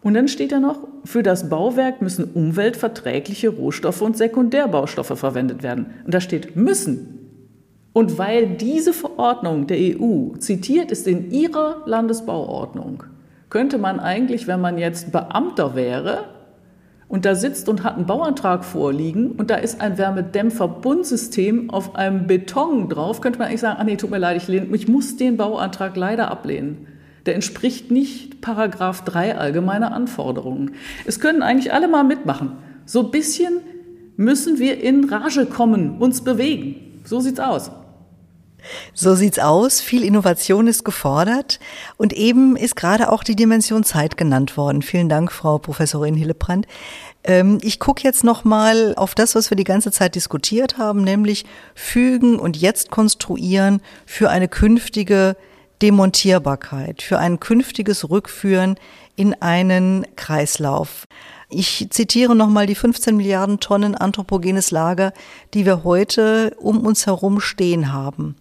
[0.08, 5.88] Und dann steht da noch, für das Bauwerk müssen umweltverträgliche Rohstoffe und Sekundärbaustoffe verwendet werden.
[6.06, 7.42] Und da steht müssen.
[7.92, 13.04] Und weil diese Verordnung der EU zitiert ist in ihrer Landesbauordnung,
[13.50, 16.30] könnte man eigentlich, wenn man jetzt Beamter wäre
[17.10, 22.28] und da sitzt und hat einen Bauantrag vorliegen und da ist ein Wärmedämmverbundsystem auf einem
[22.28, 25.18] Beton drauf, könnte man eigentlich sagen, ah nee, tut mir leid, ich, lehne, ich muss
[25.18, 26.88] den Bauantrag leider ablehnen
[27.28, 30.76] der entspricht nicht Paragraph 3 allgemeine Anforderungen.
[31.06, 32.54] Es können eigentlich alle mal mitmachen.
[32.86, 33.60] So ein bisschen
[34.16, 37.02] müssen wir in Rage kommen, uns bewegen.
[37.04, 37.70] So sieht's aus.
[38.94, 39.82] So sieht's aus.
[39.82, 41.60] Viel Innovation ist gefordert.
[41.98, 44.82] Und eben ist gerade auch die Dimension Zeit genannt worden.
[44.82, 46.66] Vielen Dank, Frau Professorin Hillebrand.
[47.24, 51.46] Ähm, ich gucke jetzt nochmal auf das, was wir die ganze Zeit diskutiert haben, nämlich
[51.76, 55.36] fügen und jetzt konstruieren für eine künftige
[55.82, 58.76] Demontierbarkeit, für ein künftiges Rückführen
[59.16, 61.06] in einen Kreislauf.
[61.50, 65.14] Ich zitiere nochmal die 15 Milliarden Tonnen anthropogenes Lager,
[65.54, 68.36] die wir heute um uns herum stehen haben.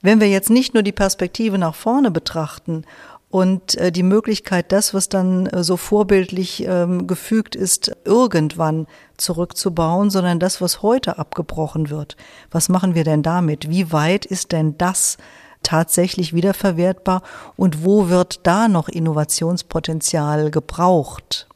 [0.00, 2.84] Wenn wir jetzt nicht nur die Perspektive nach vorne betrachten
[3.28, 8.86] und äh, die Möglichkeit, das, was dann äh, so vorbildlich ähm, gefügt ist, irgendwann
[9.18, 12.16] zurückzubauen, sondern das, was heute abgebrochen wird.
[12.50, 13.68] Was machen wir denn damit?
[13.68, 15.18] Wie weit ist denn das
[15.62, 17.22] tatsächlich wiederverwertbar
[17.56, 21.46] und wo wird da noch Innovationspotenzial gebraucht?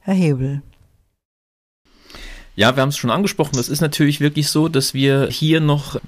[0.00, 0.62] Herr Hebel.
[2.56, 3.58] Ja, wir haben es schon angesprochen.
[3.58, 6.00] Es ist natürlich wirklich so, dass wir hier noch äh,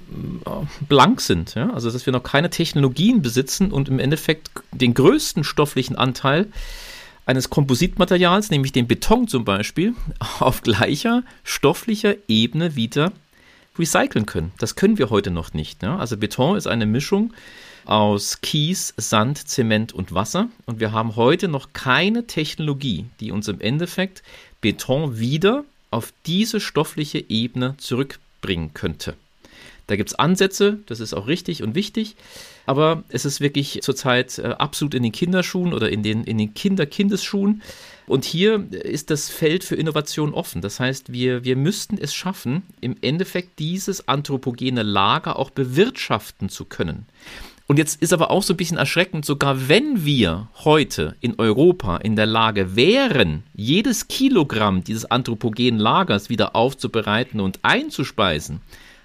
[0.87, 1.53] blank sind.
[1.53, 1.69] Ja?
[1.71, 6.47] Also, dass wir noch keine Technologien besitzen und im Endeffekt den größten stofflichen Anteil
[7.27, 9.93] eines Kompositmaterials, nämlich den Beton zum Beispiel,
[10.39, 13.11] auf gleicher stofflicher Ebene wieder
[13.79, 14.51] recyceln können.
[14.59, 15.81] Das können wir heute noch nicht.
[15.81, 15.97] Ne?
[15.97, 17.33] Also Beton ist eine Mischung
[17.85, 20.49] aus Kies, Sand, Zement und Wasser.
[20.65, 24.21] Und wir haben heute noch keine Technologie, die uns im Endeffekt
[24.61, 29.15] Beton wieder auf diese stoffliche Ebene zurückbringen könnte.
[29.87, 32.15] Da gibt es Ansätze, das ist auch richtig und wichtig,
[32.67, 36.53] aber es ist wirklich zurzeit äh, absolut in den Kinderschuhen oder in den, in den
[36.53, 37.63] Kinder-Kindesschuhen.
[38.09, 40.61] Und hier ist das Feld für Innovation offen.
[40.61, 46.65] Das heißt, wir, wir müssten es schaffen, im Endeffekt dieses anthropogene Lager auch bewirtschaften zu
[46.65, 47.05] können.
[47.67, 51.97] Und jetzt ist aber auch so ein bisschen erschreckend, sogar wenn wir heute in Europa
[51.97, 58.61] in der Lage wären, jedes Kilogramm dieses anthropogenen Lagers wieder aufzubereiten und einzuspeisen,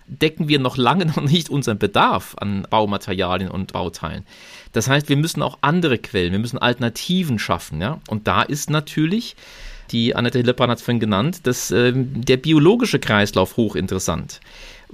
[0.06, 4.24] decken wir noch lange noch nicht unseren Bedarf an Baumaterialien und Bauteilen.
[4.72, 7.80] Das heißt, wir müssen auch andere Quellen, wir müssen Alternativen schaffen.
[7.80, 8.00] Ja?
[8.08, 9.36] Und da ist natürlich,
[9.90, 14.40] die Annette Hillebrand hat es vorhin genannt, dass, äh, der biologische Kreislauf hochinteressant.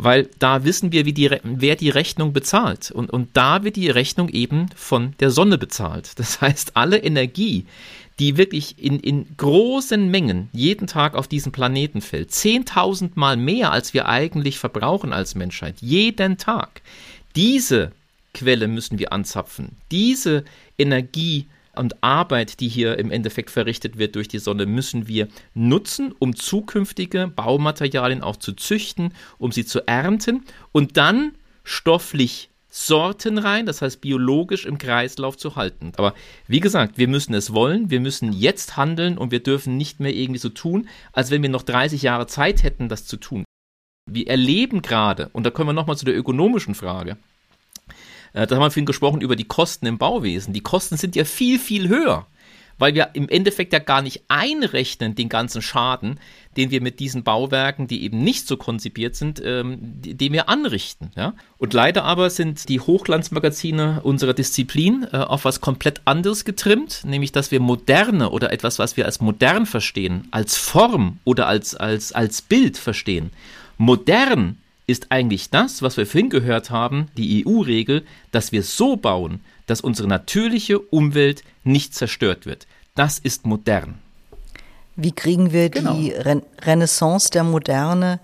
[0.03, 2.91] Weil da wissen wir, wie die, wer die Rechnung bezahlt.
[2.91, 6.13] Und, und da wird die Rechnung eben von der Sonne bezahlt.
[6.17, 7.67] Das heißt, alle Energie,
[8.19, 12.31] die wirklich in, in großen Mengen jeden Tag auf diesen Planeten fällt.
[12.33, 15.77] Zehntausend Mal mehr, als wir eigentlich verbrauchen als Menschheit.
[15.81, 16.81] Jeden Tag.
[17.37, 17.93] Diese
[18.33, 19.77] Quelle müssen wir anzapfen.
[19.91, 20.45] Diese
[20.79, 21.45] Energie
[21.77, 26.37] und Arbeit, die hier im Endeffekt verrichtet wird durch die Sonne, müssen wir nutzen, um
[26.37, 31.33] zukünftige Baumaterialien auch zu züchten, um sie zu ernten und dann
[31.65, 35.93] stofflich Sorten rein, das heißt biologisch im Kreislauf zu halten.
[35.97, 36.15] Aber
[36.47, 40.15] wie gesagt, wir müssen es wollen, wir müssen jetzt handeln und wir dürfen nicht mehr
[40.15, 43.45] irgendwie so tun, als wenn wir noch 30 Jahre Zeit hätten, das zu tun.
[44.09, 47.17] Wir erleben gerade, und da kommen wir nochmal zu der ökonomischen Frage,
[48.33, 50.53] da haben wir vorhin gesprochen über die Kosten im Bauwesen.
[50.53, 52.27] Die Kosten sind ja viel, viel höher
[52.81, 56.19] weil wir im Endeffekt ja gar nicht einrechnen den ganzen Schaden,
[56.57, 61.13] den wir mit diesen Bauwerken, die eben nicht so konzipiert sind, ähm, den wir anrichten.
[61.15, 61.35] Ja?
[61.59, 67.33] Und leider aber sind die Hochglanzmagazine unserer Disziplin äh, auf was komplett anderes getrimmt, nämlich
[67.33, 72.13] dass wir moderne oder etwas, was wir als modern verstehen, als Form oder als, als,
[72.13, 73.31] als Bild verstehen.
[73.77, 74.57] Modern
[74.91, 79.81] ist eigentlich das, was wir vorhin gehört haben, die EU-Regel, dass wir so bauen, dass
[79.81, 82.67] unsere natürliche Umwelt nicht zerstört wird.
[82.95, 83.95] Das ist modern.
[84.97, 85.95] Wie kriegen wir genau.
[85.95, 88.21] die Ren Renaissance der Moderne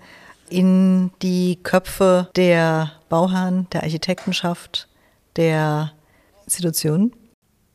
[0.49, 4.87] in die Köpfe der Bauherren, der Architektenschaft,
[5.35, 5.93] der
[6.45, 7.13] Institutionen?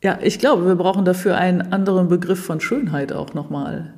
[0.03, 3.93] Ja, ich glaube, wir brauchen dafür einen anderen Begriff von Schönheit auch nochmal.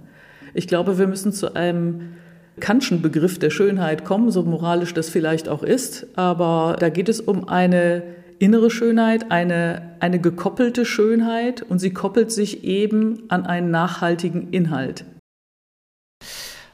[0.53, 2.15] Ich glaube, wir müssen zu einem
[2.60, 6.08] Kantschen Begriff der Schönheit kommen, so moralisch das vielleicht auch ist.
[6.15, 8.04] Aber da geht es um eine
[8.39, 15.06] innere Schönheit, eine, eine gekoppelte Schönheit und sie koppelt sich eben an einen nachhaltigen Inhalt.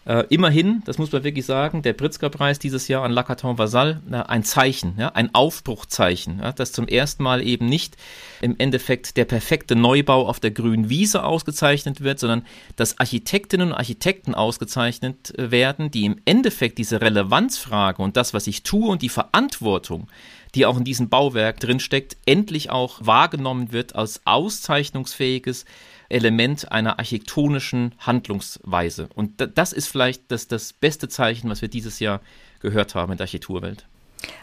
[0.03, 4.15] Äh, immerhin, das muss man wirklich sagen, der Pritzker-Preis dieses Jahr an Lacaton Vasal, äh,
[4.15, 7.97] ein Zeichen, ja, ein Aufbruchzeichen, ja, dass zum ersten Mal eben nicht
[8.41, 13.77] im Endeffekt der perfekte Neubau auf der grünen Wiese ausgezeichnet wird, sondern dass Architektinnen und
[13.77, 19.03] Architekten ausgezeichnet äh, werden, die im Endeffekt diese Relevanzfrage und das, was ich tue und
[19.03, 20.07] die Verantwortung,
[20.55, 25.65] die auch in diesem Bauwerk drinsteckt, endlich auch wahrgenommen wird als auszeichnungsfähiges
[26.12, 29.10] Element einer architektonischen Handlungsweise.
[29.15, 32.21] Und das ist vielleicht das, das beste Zeichen, was wir dieses Jahr
[32.60, 33.86] gehört haben in der Architekturwelt.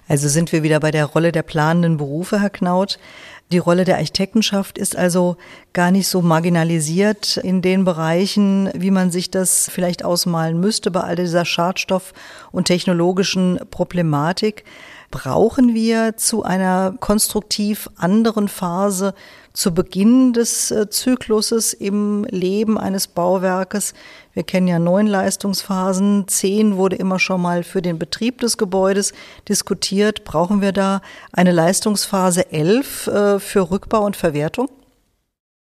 [0.08, 2.98] Also sind wir wieder bei der Rolle der planenden Berufe, Herr Knaut.
[3.50, 5.36] Die Rolle der Architektenschaft ist also
[5.72, 11.00] gar nicht so marginalisiert in den Bereichen, wie man sich das vielleicht ausmalen müsste bei
[11.00, 12.12] all dieser Schadstoff-
[12.50, 14.64] und technologischen Problematik.
[15.10, 19.14] Brauchen wir zu einer konstruktiv anderen Phase
[19.54, 23.94] zu Beginn des äh, Zykluses im Leben eines Bauwerkes.
[24.34, 26.28] Wir kennen ja neun Leistungsphasen.
[26.28, 29.12] Zehn wurde immer schon mal für den Betrieb des Gebäudes
[29.48, 30.24] diskutiert.
[30.24, 31.00] Brauchen wir da
[31.32, 34.68] eine Leistungsphase elf äh, für Rückbau und Verwertung?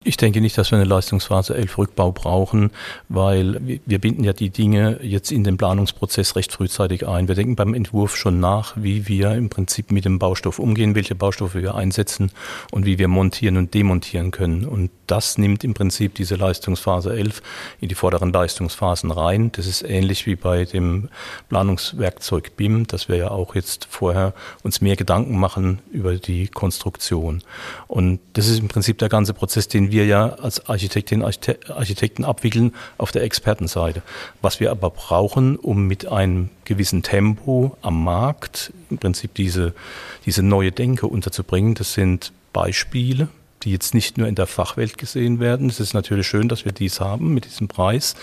[0.03, 2.69] Ich denke nicht, dass wir eine Leistungsphase 11 Rückbau brauchen,
[3.09, 7.27] weil wir binden ja die Dinge jetzt in den Planungsprozess recht frühzeitig ein.
[7.27, 11.15] Wir denken beim Entwurf schon nach, wie wir im Prinzip mit dem Baustoff umgehen, welche
[11.15, 12.31] Baustoffe wir einsetzen
[12.71, 14.65] und wie wir montieren und demontieren können.
[14.65, 17.41] Und das nimmt im Prinzip diese Leistungsphase 11
[17.81, 19.51] in die vorderen Leistungsphasen rein.
[19.53, 21.09] Das ist ähnlich wie bei dem
[21.49, 27.41] Planungswerkzeug BIM, dass wir ja auch jetzt vorher uns mehr Gedanken machen über die Konstruktion.
[27.87, 32.25] Und das ist im Prinzip der ganze Prozess, den wir ja als Architektinnen und Architekten
[32.25, 34.01] abwickeln auf der Expertenseite.
[34.41, 39.73] Was wir aber brauchen, um mit einem gewissen Tempo am Markt im Prinzip diese,
[40.25, 43.27] diese neue Denke unterzubringen, das sind Beispiele,
[43.63, 45.69] die jetzt nicht nur in der Fachwelt gesehen werden.
[45.69, 48.15] Es ist natürlich schön, dass wir dies haben mit diesem Preis,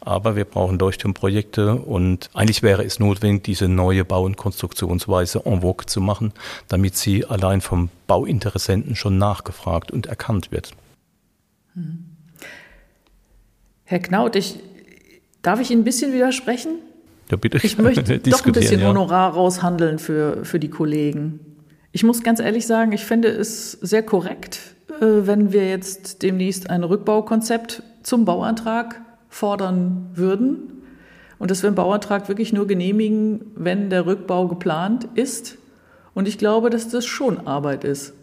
[0.00, 5.60] aber wir brauchen Leuchtturmprojekte und eigentlich wäre es notwendig, diese neue Bau- und Konstruktionsweise en
[5.60, 6.32] vogue zu machen,
[6.68, 10.72] damit sie allein vom Bauinteressenten schon nachgefragt und erkannt wird.
[13.84, 14.60] Herr Knaut, ich,
[15.42, 16.76] darf ich Ihnen ein bisschen widersprechen?
[17.30, 17.58] Ja, bitte.
[17.62, 18.88] Ich möchte doch ein bisschen ja.
[18.88, 21.40] Honorar raushandeln für, für die Kollegen.
[21.92, 24.60] Ich muss ganz ehrlich sagen, ich finde es sehr korrekt,
[25.00, 30.82] äh, wenn wir jetzt demnächst ein Rückbaukonzept zum Bauantrag fordern würden
[31.38, 35.58] und dass wir einen Bauantrag wirklich nur genehmigen, wenn der Rückbau geplant ist.
[36.14, 38.14] Und ich glaube, dass das schon Arbeit ist.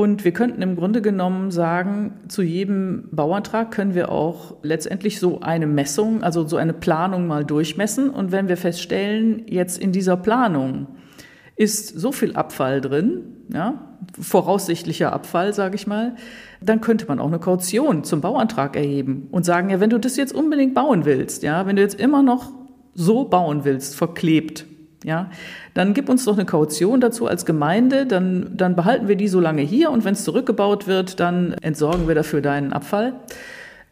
[0.00, 5.40] Und wir könnten im Grunde genommen sagen, zu jedem Bauantrag können wir auch letztendlich so
[5.40, 8.08] eine Messung, also so eine Planung mal durchmessen.
[8.08, 10.86] Und wenn wir feststellen, jetzt in dieser Planung
[11.54, 13.74] ist so viel Abfall drin, ja,
[14.18, 16.16] voraussichtlicher Abfall, sage ich mal,
[16.62, 20.16] dann könnte man auch eine Kaution zum Bauantrag erheben und sagen, ja, wenn du das
[20.16, 22.52] jetzt unbedingt bauen willst, ja, wenn du jetzt immer noch
[22.94, 24.64] so bauen willst, verklebt,
[25.04, 25.30] ja,
[25.74, 29.40] dann gib uns doch eine Kaution dazu als Gemeinde, dann, dann behalten wir die so
[29.40, 33.14] lange hier und wenn es zurückgebaut wird, dann entsorgen wir dafür deinen Abfall.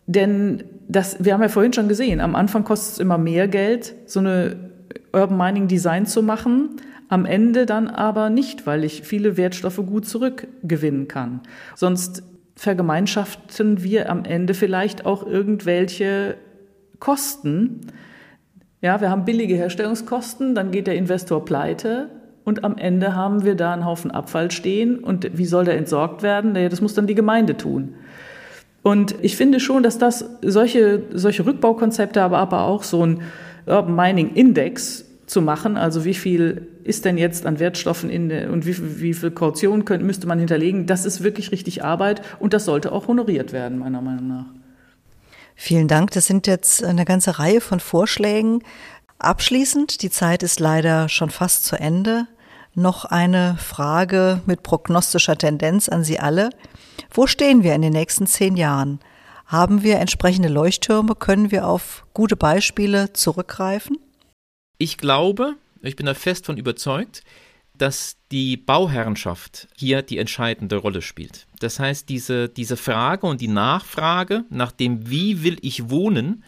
[0.06, 3.94] Denn das, wir haben ja vorhin schon gesehen, am Anfang kostet es immer mehr Geld,
[4.06, 4.56] so eine
[5.12, 6.76] Urban Mining Design zu machen,
[7.08, 11.40] am Ende dann aber nicht, weil ich viele Wertstoffe gut zurückgewinnen kann.
[11.74, 12.22] Sonst
[12.54, 16.36] vergemeinschaften wir am Ende vielleicht auch irgendwelche
[16.98, 17.80] Kosten,
[18.80, 22.08] ja, wir haben billige Herstellungskosten, dann geht der Investor pleite
[22.48, 25.00] und am Ende haben wir da einen Haufen Abfall stehen.
[25.00, 26.54] Und wie soll der entsorgt werden?
[26.54, 27.94] Das muss dann die Gemeinde tun.
[28.82, 33.20] Und ich finde schon, dass das solche, solche Rückbaukonzepte, aber, aber auch so ein
[33.66, 38.64] Urban Mining Index zu machen, also wie viel ist denn jetzt an Wertstoffen in und
[38.64, 42.64] wie, wie viel Kaution könnte, müsste man hinterlegen, das ist wirklich richtig Arbeit und das
[42.64, 44.46] sollte auch honoriert werden, meiner Meinung nach.
[45.60, 46.12] Vielen Dank.
[46.12, 48.62] Das sind jetzt eine ganze Reihe von Vorschlägen.
[49.18, 52.28] Abschließend, die Zeit ist leider schon fast zu Ende.
[52.74, 56.50] Noch eine Frage mit prognostischer Tendenz an Sie alle.
[57.10, 59.00] Wo stehen wir in den nächsten zehn Jahren?
[59.46, 61.16] Haben wir entsprechende Leuchttürme?
[61.16, 63.98] Können wir auf gute Beispiele zurückgreifen?
[64.78, 67.24] Ich glaube, ich bin da fest von überzeugt,
[67.78, 71.46] dass die Bauherrenschaft hier die entscheidende Rolle spielt.
[71.60, 76.44] Das heißt, diese, diese Frage und die Nachfrage nach dem, wie will ich wohnen,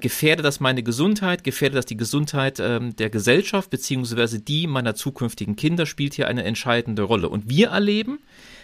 [0.00, 5.56] gefährdet das meine Gesundheit, gefährdet das die Gesundheit ähm, der Gesellschaft beziehungsweise die meiner zukünftigen
[5.56, 7.28] Kinder, spielt hier eine entscheidende Rolle.
[7.28, 8.18] Und wir erleben,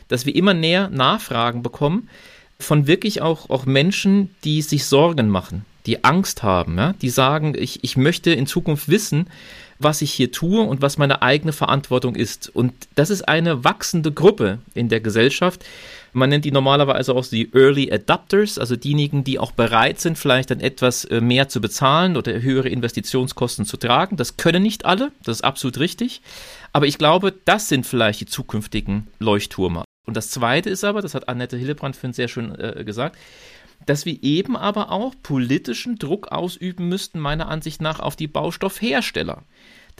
[0.09, 2.09] dass wir immer näher Nachfragen bekommen
[2.59, 6.93] von wirklich auch, auch Menschen, die sich Sorgen machen, die Angst haben, ja?
[7.01, 9.27] die sagen, ich, ich möchte in Zukunft wissen,
[9.81, 12.49] was ich hier tue und was meine eigene Verantwortung ist.
[12.55, 15.65] Und das ist eine wachsende Gruppe in der Gesellschaft.
[16.13, 20.51] Man nennt die normalerweise auch die Early Adapters, also diejenigen, die auch bereit sind, vielleicht
[20.51, 24.17] dann etwas äh, mehr zu bezahlen oder höhere Investitionskosten zu tragen.
[24.17, 26.21] Das können nicht alle, das ist absolut richtig.
[26.73, 29.85] Aber ich glaube, das sind vielleicht die zukünftigen Leuchttürme.
[30.07, 33.17] Und das Zweite ist aber, das hat Annette Hillebrand für uns sehr schön äh, gesagt,
[33.87, 39.45] dass wir eben aber auch politischen Druck ausüben müssten, meiner Ansicht nach, auf die Baustoffhersteller.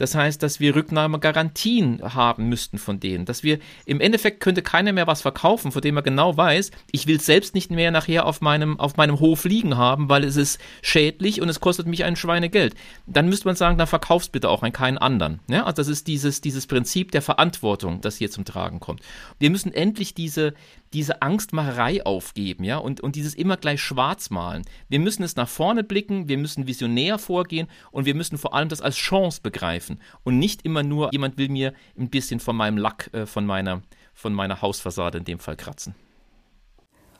[0.01, 3.25] Das heißt, dass wir Rücknahmegarantien haben müssten von denen.
[3.25, 7.05] Dass wir im Endeffekt könnte keiner mehr was verkaufen, von dem er genau weiß, ich
[7.05, 10.37] will es selbst nicht mehr nachher auf meinem, auf meinem Hof liegen haben, weil es
[10.37, 12.73] ist schädlich und es kostet mich ein Schweinegeld.
[13.05, 15.39] Dann müsste man sagen, dann verkaufst bitte auch an keinen anderen.
[15.47, 19.01] Ja, also das ist dieses, dieses Prinzip der Verantwortung, das hier zum Tragen kommt.
[19.37, 20.55] Wir müssen endlich diese,
[20.93, 24.63] diese Angstmacherei aufgeben, ja, und, und dieses immer gleich schwarz malen.
[24.89, 28.69] Wir müssen es nach vorne blicken, wir müssen visionär vorgehen und wir müssen vor allem
[28.69, 32.77] das als Chance begreifen und nicht immer nur, jemand will mir ein bisschen von meinem
[32.77, 33.81] Lack, äh, von meiner,
[34.13, 35.95] von meiner Hausfassade in dem Fall kratzen.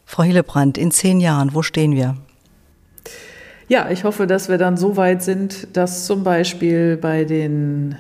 [0.06, 2.18] Frau Hillebrand, in zehn Jahren, wo stehen wir?
[3.70, 7.96] Ja, ich hoffe, dass wir dann so weit sind, dass zum Beispiel bei den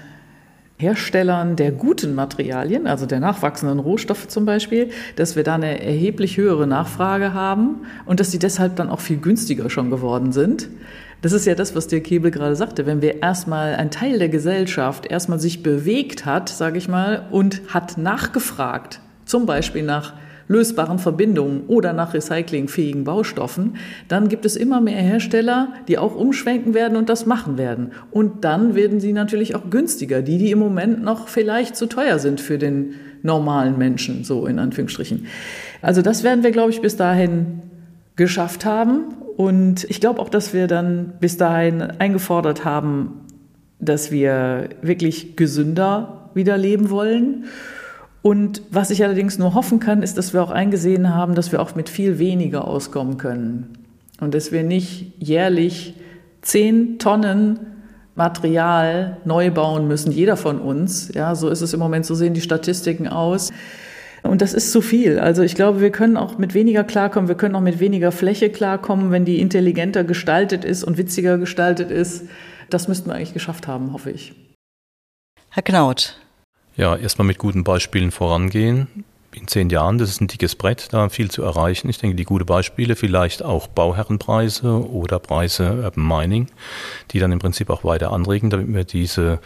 [0.81, 6.37] Herstellern der guten Materialien, also der nachwachsenden Rohstoffe zum Beispiel, dass wir da eine erheblich
[6.37, 10.69] höhere Nachfrage haben und dass die deshalb dann auch viel günstiger schon geworden sind.
[11.21, 12.87] Das ist ja das, was der Kebel gerade sagte.
[12.87, 17.61] Wenn wir erstmal ein Teil der Gesellschaft erstmal sich bewegt hat, sage ich mal, und
[17.67, 20.13] hat nachgefragt, zum Beispiel nach
[20.47, 23.77] lösbaren Verbindungen oder nach recyclingfähigen Baustoffen,
[24.07, 27.91] dann gibt es immer mehr Hersteller, die auch umschwenken werden und das machen werden.
[28.11, 32.19] Und dann werden sie natürlich auch günstiger, die, die im Moment noch vielleicht zu teuer
[32.19, 35.27] sind für den normalen Menschen, so in Anführungsstrichen.
[35.81, 37.61] Also das werden wir, glaube ich, bis dahin
[38.15, 39.05] geschafft haben.
[39.37, 43.21] Und ich glaube auch, dass wir dann bis dahin eingefordert haben,
[43.79, 47.45] dass wir wirklich gesünder wieder leben wollen
[48.21, 51.61] und was ich allerdings nur hoffen kann, ist, dass wir auch eingesehen haben, dass wir
[51.61, 53.77] auch mit viel weniger auskommen können.
[54.19, 55.95] Und dass wir nicht jährlich
[56.41, 57.59] zehn Tonnen
[58.13, 61.11] Material neu bauen müssen, jeder von uns.
[61.13, 63.51] Ja, so ist es im Moment, so sehen die Statistiken aus.
[64.21, 65.17] Und das ist zu viel.
[65.17, 68.51] Also ich glaube, wir können auch mit weniger klarkommen, wir können auch mit weniger Fläche
[68.51, 72.25] klarkommen, wenn die intelligenter gestaltet ist und witziger gestaltet ist.
[72.69, 74.35] Das müssten wir eigentlich geschafft haben, hoffe ich.
[75.49, 76.17] Herr Knaut,
[76.75, 78.87] ja, erstmal mit guten Beispielen vorangehen.
[79.33, 81.89] In zehn Jahren, das ist ein dickes Brett, da viel zu erreichen.
[81.89, 86.47] Ich denke, die gute Beispiele, vielleicht auch Bauherrenpreise oder Preise Urban Mining,
[87.11, 89.39] die dann im Prinzip auch weiter anregen, damit wir diese,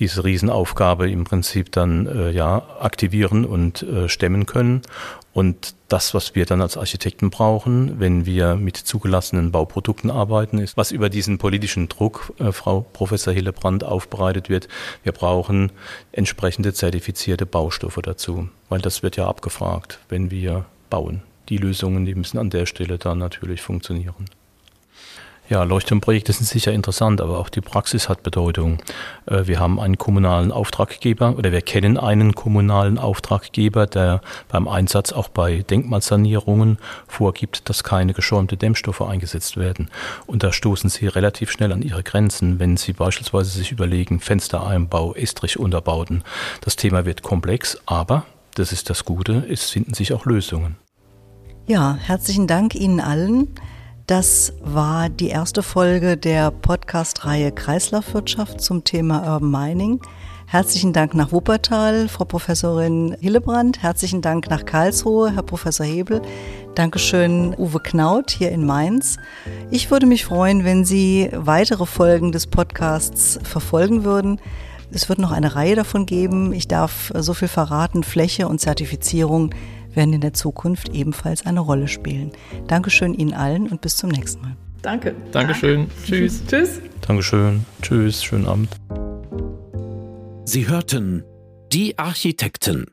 [0.00, 4.82] diese Riesenaufgabe im Prinzip dann äh, ja, aktivieren und äh, stemmen können.
[5.38, 10.76] Und das, was wir dann als Architekten brauchen, wenn wir mit zugelassenen Bauprodukten arbeiten, ist,
[10.76, 14.66] was über diesen politischen Druck, äh, Frau Professor Hillebrand, aufbereitet wird.
[15.04, 15.70] Wir brauchen
[16.10, 21.22] entsprechende zertifizierte Baustoffe dazu, weil das wird ja abgefragt, wenn wir bauen.
[21.50, 24.24] Die Lösungen, die müssen an der Stelle dann natürlich funktionieren.
[25.50, 28.82] Ja, Leuchtturmprojekte sind sicher interessant, aber auch die Praxis hat Bedeutung.
[29.24, 35.10] Äh, wir haben einen kommunalen Auftraggeber oder wir kennen einen kommunalen Auftraggeber, der beim Einsatz
[35.10, 36.76] auch bei Denkmalsanierungen
[37.06, 39.90] vorgibt, dass keine geschäumte Dämmstoffe eingesetzt werden.
[40.26, 45.14] Und da stoßen sie relativ schnell an ihre Grenzen, wenn sie beispielsweise sich überlegen, Fenstereinbau,
[45.14, 46.24] Estrich-Unterbauten.
[46.60, 50.76] Das Thema wird komplex, aber das ist das Gute, es finden sich auch Lösungen.
[51.66, 53.54] Ja, herzlichen Dank Ihnen allen.
[54.08, 60.00] Das war die erste Folge der Podcast-Reihe Kreislaufwirtschaft zum Thema Urban Mining.
[60.46, 63.82] Herzlichen Dank nach Wuppertal, Frau Professorin Hillebrand.
[63.82, 66.22] Herzlichen Dank nach Karlsruhe, Herr Professor Hebel.
[66.74, 69.18] Dankeschön, Uwe Knaut hier in Mainz.
[69.70, 74.40] Ich würde mich freuen, wenn Sie weitere Folgen des Podcasts verfolgen würden.
[74.90, 76.54] Es wird noch eine Reihe davon geben.
[76.54, 78.02] Ich darf so viel verraten.
[78.02, 79.50] Fläche und Zertifizierung
[79.98, 82.32] werden in der Zukunft ebenfalls eine Rolle spielen.
[82.68, 84.56] Dankeschön Ihnen allen und bis zum nächsten Mal.
[84.80, 85.14] Danke.
[85.32, 85.88] Dankeschön.
[85.88, 85.92] Danke.
[86.06, 86.42] Tschüss.
[86.48, 86.80] Tschüss.
[87.02, 87.66] Dankeschön.
[87.82, 88.24] Tschüss.
[88.24, 88.70] Schönen Abend.
[90.44, 91.24] Sie hörten
[91.72, 92.86] Die Architekten.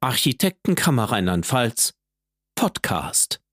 [0.00, 1.94] Architektenkammer Rheinland-Pfalz.
[2.54, 3.45] Podcast.